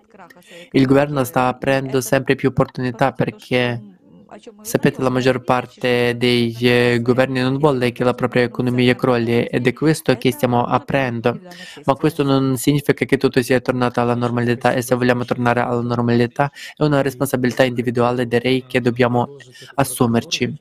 Il 0.71 0.85
governo 0.85 1.23
sta 1.23 1.47
aprendo 1.47 2.01
sempre 2.01 2.35
più 2.35 2.49
opportunità 2.49 3.11
perché 3.11 3.92
Sapete, 4.61 5.01
la 5.01 5.09
maggior 5.09 5.43
parte 5.43 6.15
dei 6.17 6.55
eh, 6.61 6.99
governi 7.01 7.39
non 7.39 7.57
vuole 7.57 7.91
che 7.91 8.03
la 8.03 8.15
propria 8.15 8.43
economia 8.43 8.95
crolli 8.95 9.43
ed 9.43 9.67
è 9.67 9.73
questo 9.73 10.15
che 10.17 10.31
stiamo 10.31 10.63
aprendo. 10.65 11.39
Ma 11.83 11.93
questo 11.93 12.23
non 12.23 12.57
significa 12.57 13.05
che 13.05 13.17
tutto 13.17 13.41
sia 13.43 13.59
tornato 13.59 14.01
alla 14.01 14.15
normalità 14.15 14.73
e 14.73 14.81
se 14.81 14.95
vogliamo 14.95 15.23
tornare 15.23 15.59
alla 15.59 15.81
normalità 15.81 16.51
è 16.75 16.83
una 16.83 17.01
responsabilità 17.01 17.63
individuale, 17.63 18.25
direi, 18.25 18.65
che 18.65 18.81
dobbiamo 18.81 19.35
assumerci. 19.75 20.51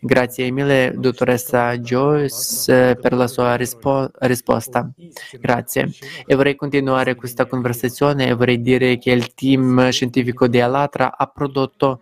Grazie 0.00 0.50
mille, 0.50 0.94
dottoressa 0.96 1.76
Joyce, 1.76 2.96
per 2.96 3.12
la 3.12 3.26
sua 3.26 3.54
rispo- 3.54 4.10
risposta. 4.20 4.90
Grazie. 5.38 5.90
E 6.24 6.34
vorrei 6.34 6.56
continuare 6.56 7.16
questa 7.16 7.44
conversazione 7.44 8.28
e 8.28 8.34
vorrei 8.34 8.62
dire 8.62 8.96
che 8.96 9.10
il 9.10 9.34
team 9.34 9.90
scientifico 9.90 10.46
di 10.46 10.60
Alatra 10.60 11.16
ha 11.16 11.26
prodotto 11.26 12.00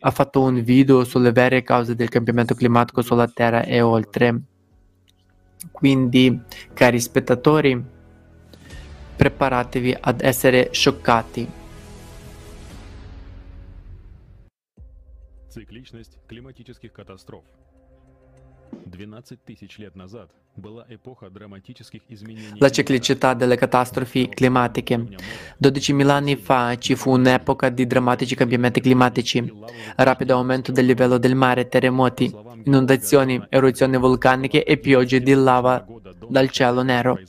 ha 0.00 0.10
fatto 0.10 0.42
un 0.42 0.62
video 0.62 1.04
sulle 1.04 1.32
vere 1.32 1.62
cause 1.62 1.94
del 1.94 2.08
cambiamento 2.08 2.54
climatico 2.54 3.02
sulla 3.02 3.28
Terra 3.28 3.62
e 3.64 3.80
oltre. 3.80 4.40
Quindi, 5.70 6.40
cari 6.72 7.00
spettatori, 7.00 7.84
preparatevi 9.16 9.96
ad 10.00 10.20
essere 10.22 10.70
scioccati. 10.72 11.64
Цикличность 15.48 16.18
климатических 16.26 16.92
катастроф. 16.92 17.44
La 22.57 22.69
ciclicità 22.69 23.33
delle 23.33 23.55
catastrofi 23.55 24.27
climatiche. 24.27 24.95
12.000 25.61 26.09
anni 26.09 26.35
fa 26.35 26.75
ci 26.77 26.95
fu 26.95 27.11
un'epoca 27.11 27.69
di 27.69 27.87
drammatici 27.87 28.35
cambiamenti 28.35 28.81
climatici, 28.81 29.51
rapido 29.95 30.35
aumento 30.35 30.71
del 30.71 30.85
livello 30.85 31.17
del 31.17 31.35
mare, 31.35 31.67
terremoti, 31.67 32.33
inondazioni, 32.65 33.41
eruzioni 33.49 33.97
vulcaniche 33.97 34.63
e 34.63 34.77
piogge 34.77 35.21
di 35.21 35.33
lava 35.33 35.85
dal 36.27 36.49
cielo 36.49 36.81
nero. 36.81 37.19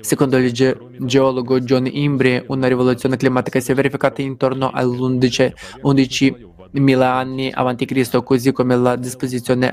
Secondo 0.00 0.36
il 0.36 0.52
ge- 0.52 0.76
geologo 0.98 1.60
John 1.60 1.86
Imbrie, 1.86 2.44
una 2.48 2.68
rivoluzione 2.68 3.16
climatica 3.16 3.60
si 3.60 3.72
è 3.72 3.74
verificata 3.74 4.20
intorno 4.20 4.70
all'11 4.70 6.48
11.000 6.74 7.02
anni 7.02 7.50
a.C., 7.52 8.22
così 8.22 8.52
come 8.52 8.76
la 8.76 8.96
disposizione 8.96 9.72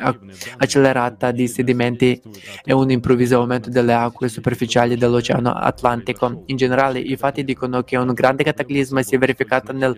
accelerata 0.57 1.31
di 1.31 1.47
sedimenti 1.47 2.21
e 2.63 2.73
un 2.73 2.89
improvviso 2.89 3.37
aumento 3.37 3.69
delle 3.69 3.93
acque 3.93 4.29
superficiali 4.29 4.95
dell'Oceano 4.95 5.51
Atlantico. 5.51 6.43
In 6.47 6.55
generale, 6.55 6.99
i 6.99 7.15
fatti 7.15 7.43
dicono 7.43 7.83
che 7.83 7.97
un 7.97 8.13
grande 8.13 8.43
cataclisma 8.43 9.01
si 9.03 9.15
è 9.15 9.17
verificato 9.17 9.71
nel 9.71 9.97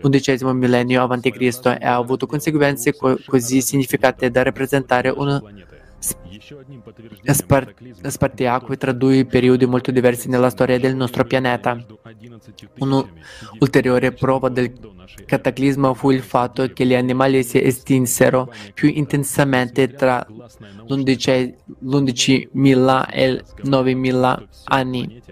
XI 0.00 0.44
millennio 0.52 1.02
a.C. 1.02 1.76
e 1.80 1.86
ha 1.86 1.94
avuto 1.94 2.26
conseguenze 2.26 2.94
co- 2.94 3.18
così 3.26 3.60
significative 3.60 4.30
da 4.30 4.42
rappresentare 4.42 5.10
spar- 5.10 5.71
spartiacque 8.02 8.76
tra 8.76 8.92
due 8.92 9.24
periodi 9.24 9.66
molto 9.66 9.90
diversi 9.90 10.28
nella 10.28 10.50
storia 10.50 10.78
del 10.78 10.96
nostro 10.96 11.24
pianeta. 11.24 11.78
Un'ulteriore 12.78 14.12
prova 14.12 14.48
del 14.48 14.72
cataclisma 15.24 15.94
fu 15.94 16.10
il 16.10 16.22
fatto 16.22 16.66
che 16.72 16.84
gli 16.86 16.94
animali 16.94 17.42
si 17.44 17.62
estinsero 17.62 18.52
più 18.74 18.88
intensamente 18.88 19.92
tra 19.92 20.26
l'11 20.28 21.54
l'11.000 21.80 23.06
e 23.10 23.24
il 23.24 23.44
9.000 23.64 24.42
anni 24.64 25.22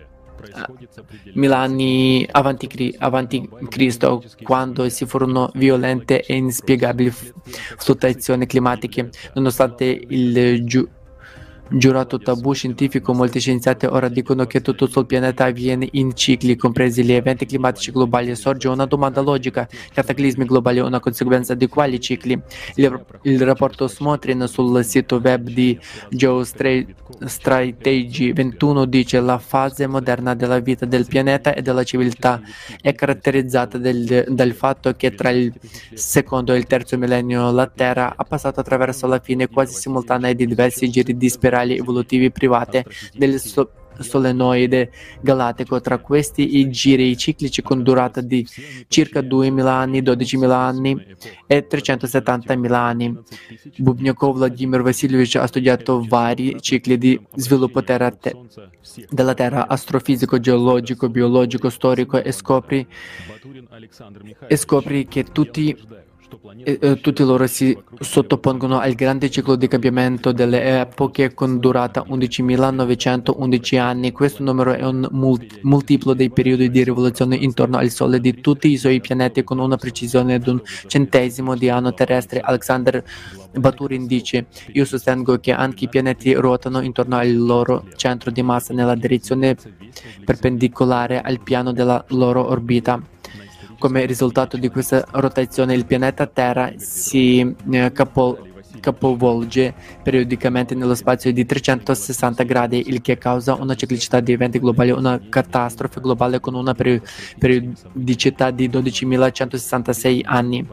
mila 1.34 1.59
anni 1.59 2.26
avanti, 2.30 2.66
cri- 2.66 2.95
avanti 2.99 3.49
Cristo, 3.68 4.22
quando 4.43 4.88
si 4.88 5.07
furono 5.07 5.51
violente 5.55 6.22
e 6.22 6.36
inspiegabili 6.36 7.11
f- 7.11 7.32
fluttuazioni 7.78 8.47
climatiche. 8.47 9.11
Nonostante 9.34 9.84
il 10.09 10.64
giu- 10.64 10.88
giurato 11.71 12.18
tabù 12.18 12.53
scientifico, 12.53 13.14
molti 13.14 13.41
scienziati 13.41 13.87
ora 13.87 14.09
dicono 14.09 14.45
che 14.47 14.61
tutto 14.61 14.87
sul 14.87 15.07
pianeta 15.07 15.45
avviene 15.45 15.89
in 15.93 16.14
cicli, 16.14 16.57
compresi 16.57 17.05
gli 17.05 17.12
eventi 17.12 17.47
climatici 17.47 17.93
globali. 17.93 18.35
Sorge 18.35 18.68
una 18.68 18.87
domanda 18.87 19.21
logica: 19.21 19.68
cataclismi 19.93 20.45
globali 20.45 20.81
una 20.81 21.01
conseguenza 21.01 21.55
di 21.55 21.68
quali 21.68 22.01
cicli? 22.01 22.39
Il, 22.75 23.05
il 23.23 23.45
rapporto 23.45 23.89
Smotrin 23.89 24.47
sul 24.49 24.85
sito 24.85 25.21
web 25.23 25.49
di 25.49 25.79
Geostrategy 26.11 28.33
21 28.33 28.85
dice 28.87 29.21
la 29.21 29.39
fase 29.39 29.87
moderna 29.87 30.35
della 30.35 30.59
vita 30.59 30.87
del 30.87 31.07
pianeta 31.07 31.55
e 31.55 31.62
della 31.62 31.85
civiltà 31.85 32.41
è 32.81 32.95
caratterizzata 32.95 33.79
del, 33.79 34.25
dal 34.29 34.53
fatto 34.53 34.93
che 34.95 35.14
tra 35.14 35.31
il 35.31 35.53
secondo 35.95 36.53
e 36.53 36.59
il 36.59 36.66
terzo 36.66 36.99
millennio 36.99 37.51
la 37.51 37.66
Terra 37.66 38.14
ha 38.16 38.25
passato 38.25 38.61
attraverso 38.61 39.07
la 39.07 39.21
fine 39.21 39.49
quasi 39.49 39.75
simultanea 39.75 40.33
di 40.33 40.47
diversi 40.47 40.91
giri 40.91 41.16
di 41.16 41.29
spirali 41.61 41.77
evolutivi 41.77 42.31
private 42.31 42.85
del 43.15 43.39
so- 43.39 43.71
solenoide 43.99 44.91
galattico. 45.21 45.81
Tra 45.81 45.99
questi 45.99 46.59
i 46.59 46.71
giri 46.71 47.17
ciclici 47.17 47.61
con 47.63 47.83
durata 47.83 48.21
di 48.21 48.47
circa 48.89 49.21
2.000 49.21 49.67
anni, 49.67 50.01
12.000 50.03 50.51
anni 50.51 51.07
e 51.47 51.67
370.000 51.69 52.73
anni. 52.73 53.19
Bubniakov 53.77 54.37
Vladimir 54.37 54.83
Vasilevich 54.83 55.37
ha 55.37 55.47
studiato 55.47 56.05
vari 56.07 56.57
cicli 56.61 56.97
di 56.97 57.21
sviluppo 57.35 57.83
terra 57.83 58.11
te- 58.11 58.35
della 59.11 59.35
Terra, 59.35 59.69
astrofisico, 59.69 60.41
geologico, 60.41 61.09
biologico, 61.09 61.69
storico 61.69 62.23
e 62.23 62.33
scopri, 62.33 62.87
e 64.49 64.57
scopri 64.57 65.07
che 65.07 65.25
tutti 65.25 65.77
tutti 67.01 67.24
loro 67.24 67.47
si 67.47 67.76
sottopongono 67.99 68.78
al 68.78 68.95
grande 68.95 69.31
ciclo 69.31 69.57
di 69.57 69.66
cambiamento 69.66 70.33
delle 70.33 70.81
epoche 70.81 71.35
con 71.35 71.59
durata 71.59 72.05
11.911 72.09 73.78
anni. 73.78 74.12
Questo 74.12 74.43
numero 74.43 74.72
è 74.72 74.85
un 74.85 75.09
mul- 75.11 75.47
multiplo 75.62 76.14
dei 76.14 76.31
periodi 76.31 76.70
di 76.70 76.85
rivoluzione 76.85 77.37
intorno 77.37 77.78
al 77.78 77.91
Sole 77.91 78.20
di 78.20 78.41
tutti 78.41 78.68
i 78.68 78.76
suoi 78.76 79.01
pianeti 79.01 79.43
con 79.43 79.59
una 79.59 79.76
precisione 79.76 80.39
di 80.39 80.49
un 80.49 80.61
centesimo 80.87 81.57
di 81.57 81.68
anno 81.68 81.93
terrestre. 81.93 82.41
Alexander 82.41 83.03
Baturin 83.53 84.07
dice: 84.07 84.47
Io 84.72 84.85
sostengo 84.85 85.39
che 85.39 85.53
anche 85.53 85.85
i 85.85 85.89
pianeti 85.89 86.35
ruotano 86.35 86.81
intorno 86.81 87.16
al 87.16 87.37
loro 87.37 87.85
centro 87.97 88.31
di 88.31 88.43
massa 88.43 88.72
nella 88.72 88.95
direzione 88.95 89.57
perpendicolare 90.24 91.20
al 91.20 91.41
piano 91.43 91.72
della 91.72 92.05
loro 92.09 92.49
orbita. 92.49 93.18
Come 93.81 94.05
risultato 94.05 94.59
di 94.59 94.68
questa 94.68 95.03
rotazione 95.12 95.72
il 95.72 95.87
pianeta 95.87 96.26
Terra 96.26 96.70
si 96.76 97.41
eh, 97.70 97.93
capo- 97.93 98.47
capovolge 98.78 99.72
periodicamente 100.03 100.74
nello 100.74 100.95
spazio 100.95 101.33
di 101.33 101.47
360 101.47 102.43
gradi, 102.43 102.85
il 102.89 103.01
che 103.01 103.16
causa 103.16 103.55
una 103.55 103.74
ciclicità 103.74 104.20
di 104.20 104.33
eventi 104.33 104.59
globali, 104.61 104.91
una 104.91 105.18
catastrofe 105.31 105.99
globale 106.03 106.41
con 106.41 106.53
una 106.57 106.74
peri- 106.74 107.01
periodicità 107.39 108.51
di 108.51 108.68
12.166 108.68 110.20
anni. 110.26 110.68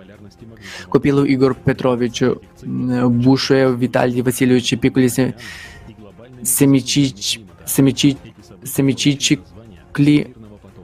Igor 0.91 1.59
Petrovich, 1.61 2.37
Bushev, 2.65 3.77
Vitaly 3.77 4.21
Vasilievich, 4.21 4.75
piccoli 4.79 5.07
se- 5.07 5.33
semicic- 6.41 7.39
semici- 7.63 8.17
semicicli 8.63 10.35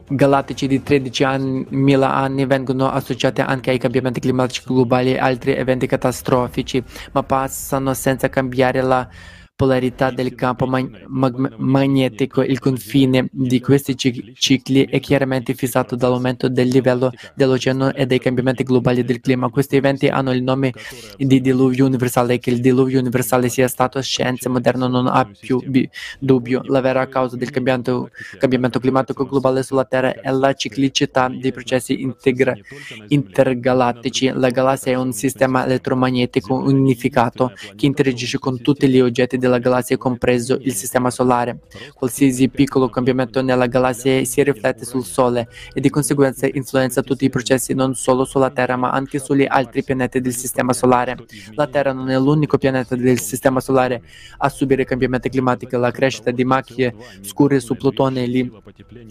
galattici 0.08 0.68
di 0.68 0.82
13.000 0.86 2.02
anni 2.02 2.46
vengono 2.46 2.90
associati 2.90 3.42
anche 3.42 3.72
ai 3.72 3.78
cambiamenti 3.78 4.20
climatici 4.20 4.64
globali 4.66 5.14
e 5.14 5.20
altri 5.20 5.54
eventi 5.56 5.88
catastrofici, 5.88 6.84
ma 7.12 7.24
passano 7.24 7.94
senza 7.94 8.30
cambiare 8.30 8.82
la 8.82 9.08
polarità 9.64 10.12
del 10.12 10.36
campo 10.36 10.66
mag- 10.66 11.06
mag- 11.08 11.56
magnetico. 11.58 12.42
Il 12.42 12.60
confine 12.60 13.30
di 13.32 13.62
questi 13.62 13.96
cic- 13.96 14.34
cicli 14.34 14.86
è 14.86 15.00
chiaramente 15.00 15.54
fissato 15.54 15.96
dall'aumento 15.96 16.50
del 16.50 16.68
livello 16.68 17.12
dell'oceano 17.34 17.94
e 17.94 18.06
dai 18.06 18.20
cambiamenti 18.20 18.64
globali 18.64 19.06
del 19.06 19.22
clima. 19.22 19.50
Questi 19.50 19.78
eventi 19.78 20.08
hanno 20.10 20.34
il 20.34 20.44
nome 20.44 20.74
di 21.18 21.40
diluvio 21.40 21.86
universale. 21.86 22.40
Che 22.40 22.50
il 22.50 22.60
diluvio 22.60 23.00
universale 23.00 23.48
sia 23.48 23.70
stato 23.70 24.02
scienza 24.02 24.50
moderna 24.50 24.88
non 24.88 25.08
ha 25.08 25.26
più 25.40 25.64
bi- 25.66 25.90
dubbio. 26.20 26.62
La 26.66 26.82
vera 26.82 27.08
causa 27.08 27.38
del 27.38 27.50
cambiamento, 27.50 28.10
cambiamento 28.38 28.80
climatico 28.80 29.26
globale 29.26 29.64
sulla 29.64 29.86
Terra 29.86 30.14
è 30.20 30.32
la 30.32 30.54
ciclicità 30.54 31.30
dei 31.30 31.54
processi 31.54 32.02
integra- 32.02 32.58
intergalattici. 33.08 34.30
La 34.34 34.50
galassia 34.50 34.92
è 34.92 34.96
un 34.96 35.14
sistema 35.14 35.64
elettromagnetico 35.66 36.54
unificato 36.54 37.54
che 37.76 37.86
interagisce 37.86 38.40
con 38.40 38.62
tutti 38.62 38.90
gli 38.90 39.00
oggetti 39.00 39.38
della 39.38 39.53
galassia, 39.60 39.98
compreso 39.98 40.58
il 40.62 40.74
sistema 40.74 41.10
solare. 41.10 41.60
Qualsiasi 41.94 42.50
piccolo 42.50 42.90
cambiamento 42.90 43.42
nella 43.42 43.68
galassia 43.68 44.24
si 44.26 44.44
riflette 44.44 44.86
sul 44.86 45.04
Sole 45.04 45.48
e 45.74 45.82
di 45.82 45.90
conseguenza 45.90 46.48
influenza 46.52 47.02
tutti 47.02 47.26
i 47.26 47.30
processi 47.30 47.74
non 47.74 47.96
solo 47.96 48.26
sulla 48.26 48.50
Terra 48.50 48.76
ma 48.76 48.92
anche 48.92 49.20
sugli 49.20 49.46
altri 49.48 49.84
pianeti 49.84 50.22
del 50.22 50.36
sistema 50.36 50.74
solare. 50.74 51.18
La 51.54 51.68
Terra 51.68 51.94
non 51.94 52.10
è 52.10 52.18
l'unico 52.18 52.58
pianeta 52.58 52.96
del 52.96 53.20
sistema 53.20 53.60
solare 53.60 54.02
a 54.38 54.50
subire 54.50 54.86
cambiamenti 54.86 55.30
climatici. 55.30 55.76
La 55.76 55.92
crescita 55.92 56.32
di 56.32 56.44
macchie 56.44 56.94
scure 57.22 57.60
su 57.60 57.76
Plutone, 57.76 58.28
gli 58.28 58.50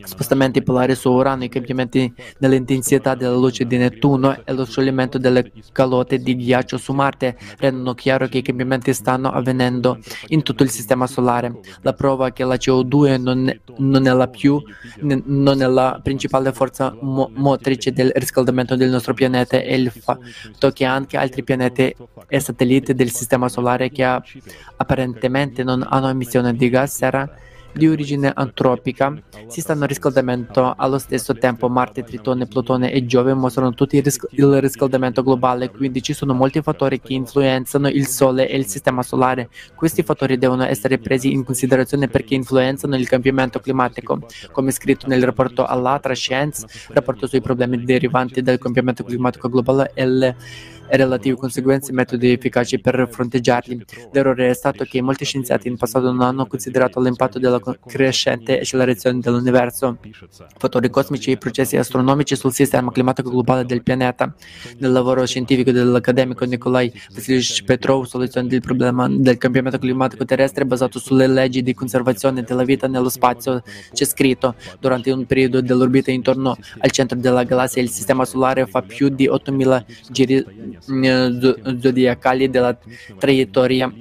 spostamenti 0.05 0.62
polari 0.62 0.95
su 0.95 1.11
Urano, 1.11 1.45
i 1.45 1.49
cambiamenti 1.49 2.12
nell'intensità 2.38 3.14
della 3.14 3.34
luce 3.34 3.64
di 3.64 3.76
Nettuno 3.76 4.45
e 4.45 4.53
lo 4.53 4.64
scioglimento 4.64 5.18
delle 5.18 5.51
calotte 5.72 6.18
di 6.18 6.36
ghiaccio 6.36 6.78
su 6.78 6.93
Marte 6.93 7.36
rendono 7.59 7.95
chiaro 7.95 8.26
che 8.28 8.38
i 8.38 8.43
cambiamenti 8.43 8.93
stanno 8.93 9.30
avvenendo 9.30 9.99
in 10.28 10.42
tutto 10.42 10.62
il 10.62 10.70
sistema 10.70 11.06
solare. 11.06 11.60
La 11.82 11.92
prova 11.92 12.30
che 12.30 12.44
la 12.44 12.54
CO2 12.54 13.20
non 13.20 13.48
è, 13.48 13.58
non 13.78 14.06
è 14.06 14.12
la 14.12 14.28
più 14.28 14.62
non 15.00 15.62
è 15.62 15.66
la 15.66 16.00
principale 16.02 16.52
forza 16.52 16.96
mo- 17.00 17.30
motrice 17.34 17.92
del 17.92 18.10
riscaldamento 18.14 18.76
del 18.76 18.90
nostro 18.90 19.14
pianeta 19.14 19.56
è 19.56 19.72
il 19.72 19.90
fatto 19.90 20.70
che 20.70 20.84
anche 20.84 21.16
altri 21.16 21.42
pianeti 21.42 21.94
e 22.28 22.40
satelliti 22.40 22.94
del 22.94 23.10
sistema 23.10 23.48
solare 23.48 23.90
che 23.90 24.04
apparentemente 24.04 25.62
non 25.62 25.84
hanno 25.88 26.08
emissione 26.08 26.54
di 26.54 26.68
gas 26.68 26.96
serra 26.96 27.30
di 27.72 27.88
origine 27.88 28.30
antropica 28.34 29.14
si 29.46 29.60
stanno 29.60 29.86
riscaldando 29.86 30.74
allo 30.76 30.98
stesso 30.98 31.34
tempo. 31.34 31.68
Marte, 31.68 32.02
Tritone, 32.02 32.46
Plutone 32.46 32.92
e 32.92 33.06
Giove 33.06 33.34
mostrano 33.34 33.72
tutti 33.72 33.96
il, 33.96 34.02
ris- 34.02 34.26
il 34.30 34.60
riscaldamento 34.60 35.22
globale, 35.22 35.70
quindi 35.70 36.02
ci 36.02 36.12
sono 36.12 36.34
molti 36.34 36.60
fattori 36.60 37.00
che 37.00 37.14
influenzano 37.14 37.88
il 37.88 38.06
Sole 38.06 38.48
e 38.48 38.56
il 38.56 38.66
Sistema 38.66 39.02
Solare. 39.02 39.48
Questi 39.74 40.02
fattori 40.02 40.38
devono 40.38 40.64
essere 40.64 40.98
presi 40.98 41.32
in 41.32 41.44
considerazione 41.44 42.08
perché 42.08 42.34
influenzano 42.34 42.96
il 42.96 43.08
cambiamento 43.08 43.60
climatico, 43.60 44.26
come 44.52 44.70
scritto 44.70 45.06
nel 45.06 45.22
rapporto 45.22 45.64
Allatra 45.64 46.14
Science, 46.14 46.66
rapporto 46.88 47.26
sui 47.26 47.40
problemi 47.40 47.82
derivanti 47.84 48.42
dal 48.42 48.58
cambiamento 48.58 49.04
climatico 49.04 49.48
globale 49.48 49.90
e 49.94 50.06
le 50.06 50.36
e 50.88 50.96
relative 50.96 51.36
conseguenze 51.36 51.90
e 51.90 51.94
metodi 51.94 52.32
efficaci 52.32 52.80
per 52.80 53.08
fronteggiarli. 53.10 53.84
L'errore 54.12 54.50
è 54.50 54.54
stato 54.54 54.84
che 54.84 55.00
molti 55.00 55.24
scienziati 55.24 55.68
in 55.68 55.76
passato 55.76 56.06
non 56.06 56.20
hanno 56.20 56.46
considerato 56.46 57.00
l'impatto 57.00 57.38
della 57.38 57.60
crescente 57.86 58.60
accelerazione 58.60 59.20
dell'universo, 59.20 59.98
fattori 60.58 60.90
cosmici 60.90 61.30
e 61.30 61.36
processi 61.38 61.76
astronomici 61.76 62.36
sul 62.36 62.52
sistema 62.52 62.90
climatico 62.90 63.30
globale 63.30 63.64
del 63.64 63.82
pianeta. 63.82 64.34
Nel 64.78 64.92
lavoro 64.92 65.24
scientifico 65.26 65.70
dell'accademico 65.70 66.44
Nikolai 66.44 66.92
Vasilievich 67.12 67.64
Petrov, 67.64 68.04
soluzione 68.04 68.48
del 68.48 68.60
problema 68.60 69.08
del 69.08 69.38
cambiamento 69.38 69.78
climatico 69.78 70.24
terrestre 70.24 70.64
basato 70.64 70.98
sulle 70.98 71.26
leggi 71.26 71.62
di 71.62 71.74
conservazione 71.74 72.42
della 72.42 72.64
vita 72.64 72.86
nello 72.86 73.08
spazio, 73.08 73.62
c'è 73.92 74.04
scritto, 74.04 74.54
durante 74.80 75.10
un 75.10 75.26
periodo 75.26 75.60
dell'orbita 75.60 76.10
intorno 76.10 76.56
al 76.78 76.90
centro 76.90 77.18
della 77.18 77.44
galassia 77.44 77.82
il 77.82 77.90
sistema 77.90 78.24
solare 78.24 78.66
fa 78.66 78.82
più 78.82 79.08
di 79.08 79.26
8000 79.26 79.84
giri 80.10 80.71
zodiacali 80.80 82.50
della 82.50 82.76
traiettoria 83.18 83.92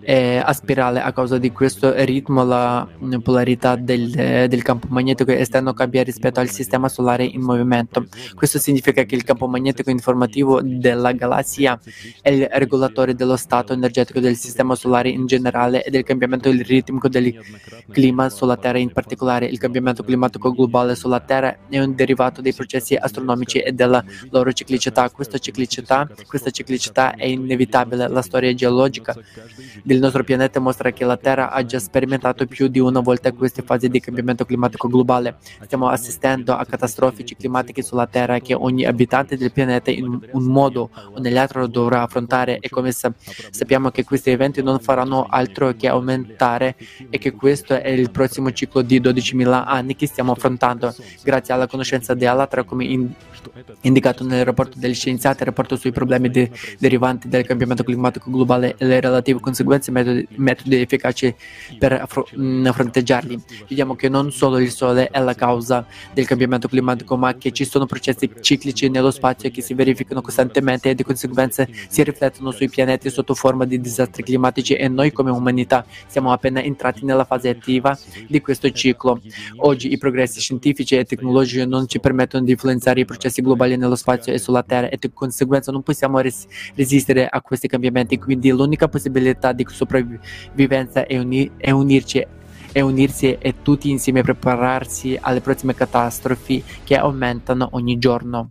è 0.00 0.42
a 0.44 0.52
spirale 0.52 1.00
a 1.00 1.12
causa 1.12 1.38
di 1.38 1.50
questo 1.52 1.92
ritmo 2.04 2.44
la 2.44 2.86
polarità 3.22 3.76
del, 3.76 4.10
del, 4.10 4.62
campo 4.62 4.86
magnetico 4.90 5.30
esterno 5.32 5.72
cambia 5.72 6.02
rispetto 6.02 6.40
al 6.40 6.50
sistema 6.50 6.88
solare 6.88 7.24
in 7.24 7.42
movimento. 7.42 8.06
Questo 8.34 8.58
significa 8.58 9.02
che 9.04 9.14
il 9.14 9.24
campo 9.24 9.46
magnetico 9.46 9.90
informativo 9.90 10.60
della 10.62 11.12
galassia 11.12 11.78
è 12.20 12.30
il 12.30 12.48
regolatore 12.50 13.14
dello 13.14 13.36
stato 13.36 13.72
energetico 13.72 14.20
del 14.20 14.36
sistema 14.36 14.74
solare 14.74 15.08
in 15.08 15.26
generale 15.26 15.84
e 15.84 15.90
del 15.90 16.02
cambiamento 16.02 16.50
ritmico 16.50 17.08
del 17.08 17.34
clima 17.90 18.28
sulla 18.28 18.56
Terra 18.56 18.78
in 18.78 18.92
particolare. 18.92 19.46
Il 19.46 19.58
cambiamento 19.58 20.02
climatico 20.02 20.52
globale 20.52 20.94
sulla 20.94 21.20
Terra 21.20 21.56
è 21.68 21.80
un 21.80 21.94
derivato 21.94 22.40
dei 22.40 22.52
processi 22.52 22.94
astronomici 22.94 23.58
e 23.58 23.72
della 23.72 24.04
loro 24.30 24.52
ciclicità. 24.52 25.10
Questa 25.10 25.38
ciclicità, 25.38 26.08
questa 26.26 26.50
ciclicità 26.50 27.14
è 27.14 27.26
inevitabile. 27.26 28.08
La 28.08 28.22
storia 28.22 28.52
geologica 28.54 29.14
del 29.82 29.98
nostro 29.98 30.24
pianeta 30.24 30.60
mostra 30.60 30.90
che 30.92 31.04
la 31.04 31.16
Terra 31.16 31.50
ha 31.50 31.64
già 31.64 31.78
sperimentato 31.78 32.46
più 32.46 32.68
di 32.68 32.78
una 32.78 33.00
volta 33.00 33.32
queste 33.32 33.62
fasi 33.62 33.88
di 33.88 34.00
cambiamento 34.00 34.44
climatico 34.44 34.88
globale. 34.88 35.36
Stiamo 35.64 35.88
assistendo 35.88 36.54
a 36.54 36.64
catastrofici 36.64 37.36
climatiche 37.36 37.82
sulla 37.82 38.06
Terra 38.06 38.38
che 38.38 38.54
ogni 38.54 38.84
abitante 38.84 39.36
del 39.36 39.52
pianeta 39.52 39.90
in 39.90 40.20
un 40.30 40.44
modo 40.44 40.90
o 41.12 41.20
nell'altro 41.20 41.66
dovrà 41.66 42.02
affrontare 42.02 42.58
e 42.58 42.68
come 42.68 42.92
sappiamo 42.92 43.90
che 43.90 44.04
questi 44.04 44.30
eventi 44.30 44.62
non 44.62 44.78
faranno 44.78 45.26
altro 45.28 45.74
che 45.74 45.88
aumentare 45.88 46.76
e 47.10 47.18
che 47.18 47.32
questo 47.32 47.74
è 47.74 47.88
il 47.88 48.10
prossimo 48.10 48.52
ciclo 48.52 48.82
di 48.82 49.00
12.000 49.00 49.64
anni 49.66 49.96
che 49.96 50.06
stiamo 50.06 50.32
affrontando 50.32 50.94
grazie 51.22 51.54
alla 51.54 51.66
conoscenza 51.66 52.14
di 52.14 52.26
Alatra 52.26 52.64
come 52.64 52.84
in, 52.84 53.10
indicato 53.82 54.24
nel 54.24 54.44
rapporto 54.44 54.78
degli 54.78 54.94
scienziati, 54.94 55.40
il 55.40 55.46
rapporto 55.46 55.76
sui 55.76 55.92
problemi 55.92 56.30
de, 56.30 56.50
derivanti 56.78 57.28
dal 57.28 57.44
cambiamento 57.44 57.82
climatico 57.82 58.30
globale 58.30 58.74
e 58.76 58.86
le 58.86 59.00
relative 59.00 59.40
conseguenze, 59.40 59.63
metodi, 59.90 60.26
metodi 60.36 60.80
efficaci 60.80 61.34
per 61.78 61.92
affro- 61.92 62.28
mh, 62.32 62.70
fronteggiarli. 62.70 63.42
Vediamo 63.68 63.94
che 63.94 64.08
non 64.08 64.30
solo 64.32 64.58
il 64.58 64.70
Sole 64.70 65.08
è 65.08 65.20
la 65.20 65.34
causa 65.34 65.86
del 66.12 66.26
cambiamento 66.26 66.68
climatico, 66.68 67.16
ma 67.16 67.34
che 67.34 67.52
ci 67.52 67.64
sono 67.64 67.86
processi 67.86 68.30
ciclici 68.40 68.88
nello 68.88 69.10
spazio 69.10 69.50
che 69.50 69.62
si 69.62 69.74
verificano 69.74 70.20
costantemente 70.20 70.90
e 70.90 70.94
di 70.94 71.02
conseguenza 71.02 71.66
si 71.88 72.02
riflettono 72.02 72.50
sui 72.50 72.68
pianeti 72.68 73.10
sotto 73.10 73.34
forma 73.34 73.64
di 73.64 73.80
disastri 73.80 74.22
climatici 74.22 74.74
e 74.74 74.88
noi 74.88 75.12
come 75.12 75.30
umanità 75.30 75.84
siamo 76.06 76.32
appena 76.32 76.62
entrati 76.62 77.04
nella 77.04 77.24
fase 77.24 77.48
attiva 77.48 77.96
di 78.26 78.40
questo 78.40 78.70
ciclo. 78.70 79.20
Oggi 79.56 79.92
i 79.92 79.98
progressi 79.98 80.40
scientifici 80.40 80.96
e 80.96 81.04
tecnologici 81.04 81.66
non 81.66 81.86
ci 81.86 82.00
permettono 82.00 82.44
di 82.44 82.52
influenzare 82.52 83.00
i 83.00 83.04
processi 83.04 83.42
globali 83.42 83.76
nello 83.76 83.96
spazio 83.96 84.32
e 84.32 84.38
sulla 84.38 84.62
Terra 84.62 84.88
e 84.88 84.96
di 84.98 85.10
conseguenza 85.12 85.72
non 85.72 85.82
possiamo 85.82 86.18
res- 86.18 86.46
resistere 86.74 87.26
a 87.26 87.40
questi 87.40 87.68
cambiamenti, 87.68 88.18
quindi 88.18 88.50
l'unica 88.50 88.88
possibilità 88.88 89.52
di 89.54 89.64
sopravvivenza 89.68 91.06
è, 91.06 91.18
uni- 91.18 91.50
è 91.56 91.70
unirci 91.70 92.26
è 92.74 92.80
unirsi 92.80 93.36
e 93.38 93.62
tutti 93.62 93.88
insieme 93.88 94.22
prepararsi 94.22 95.16
alle 95.20 95.40
prossime 95.40 95.76
catastrofi 95.76 96.60
che 96.82 96.96
aumentano 96.96 97.68
ogni 97.70 97.98
giorno. 97.98 98.50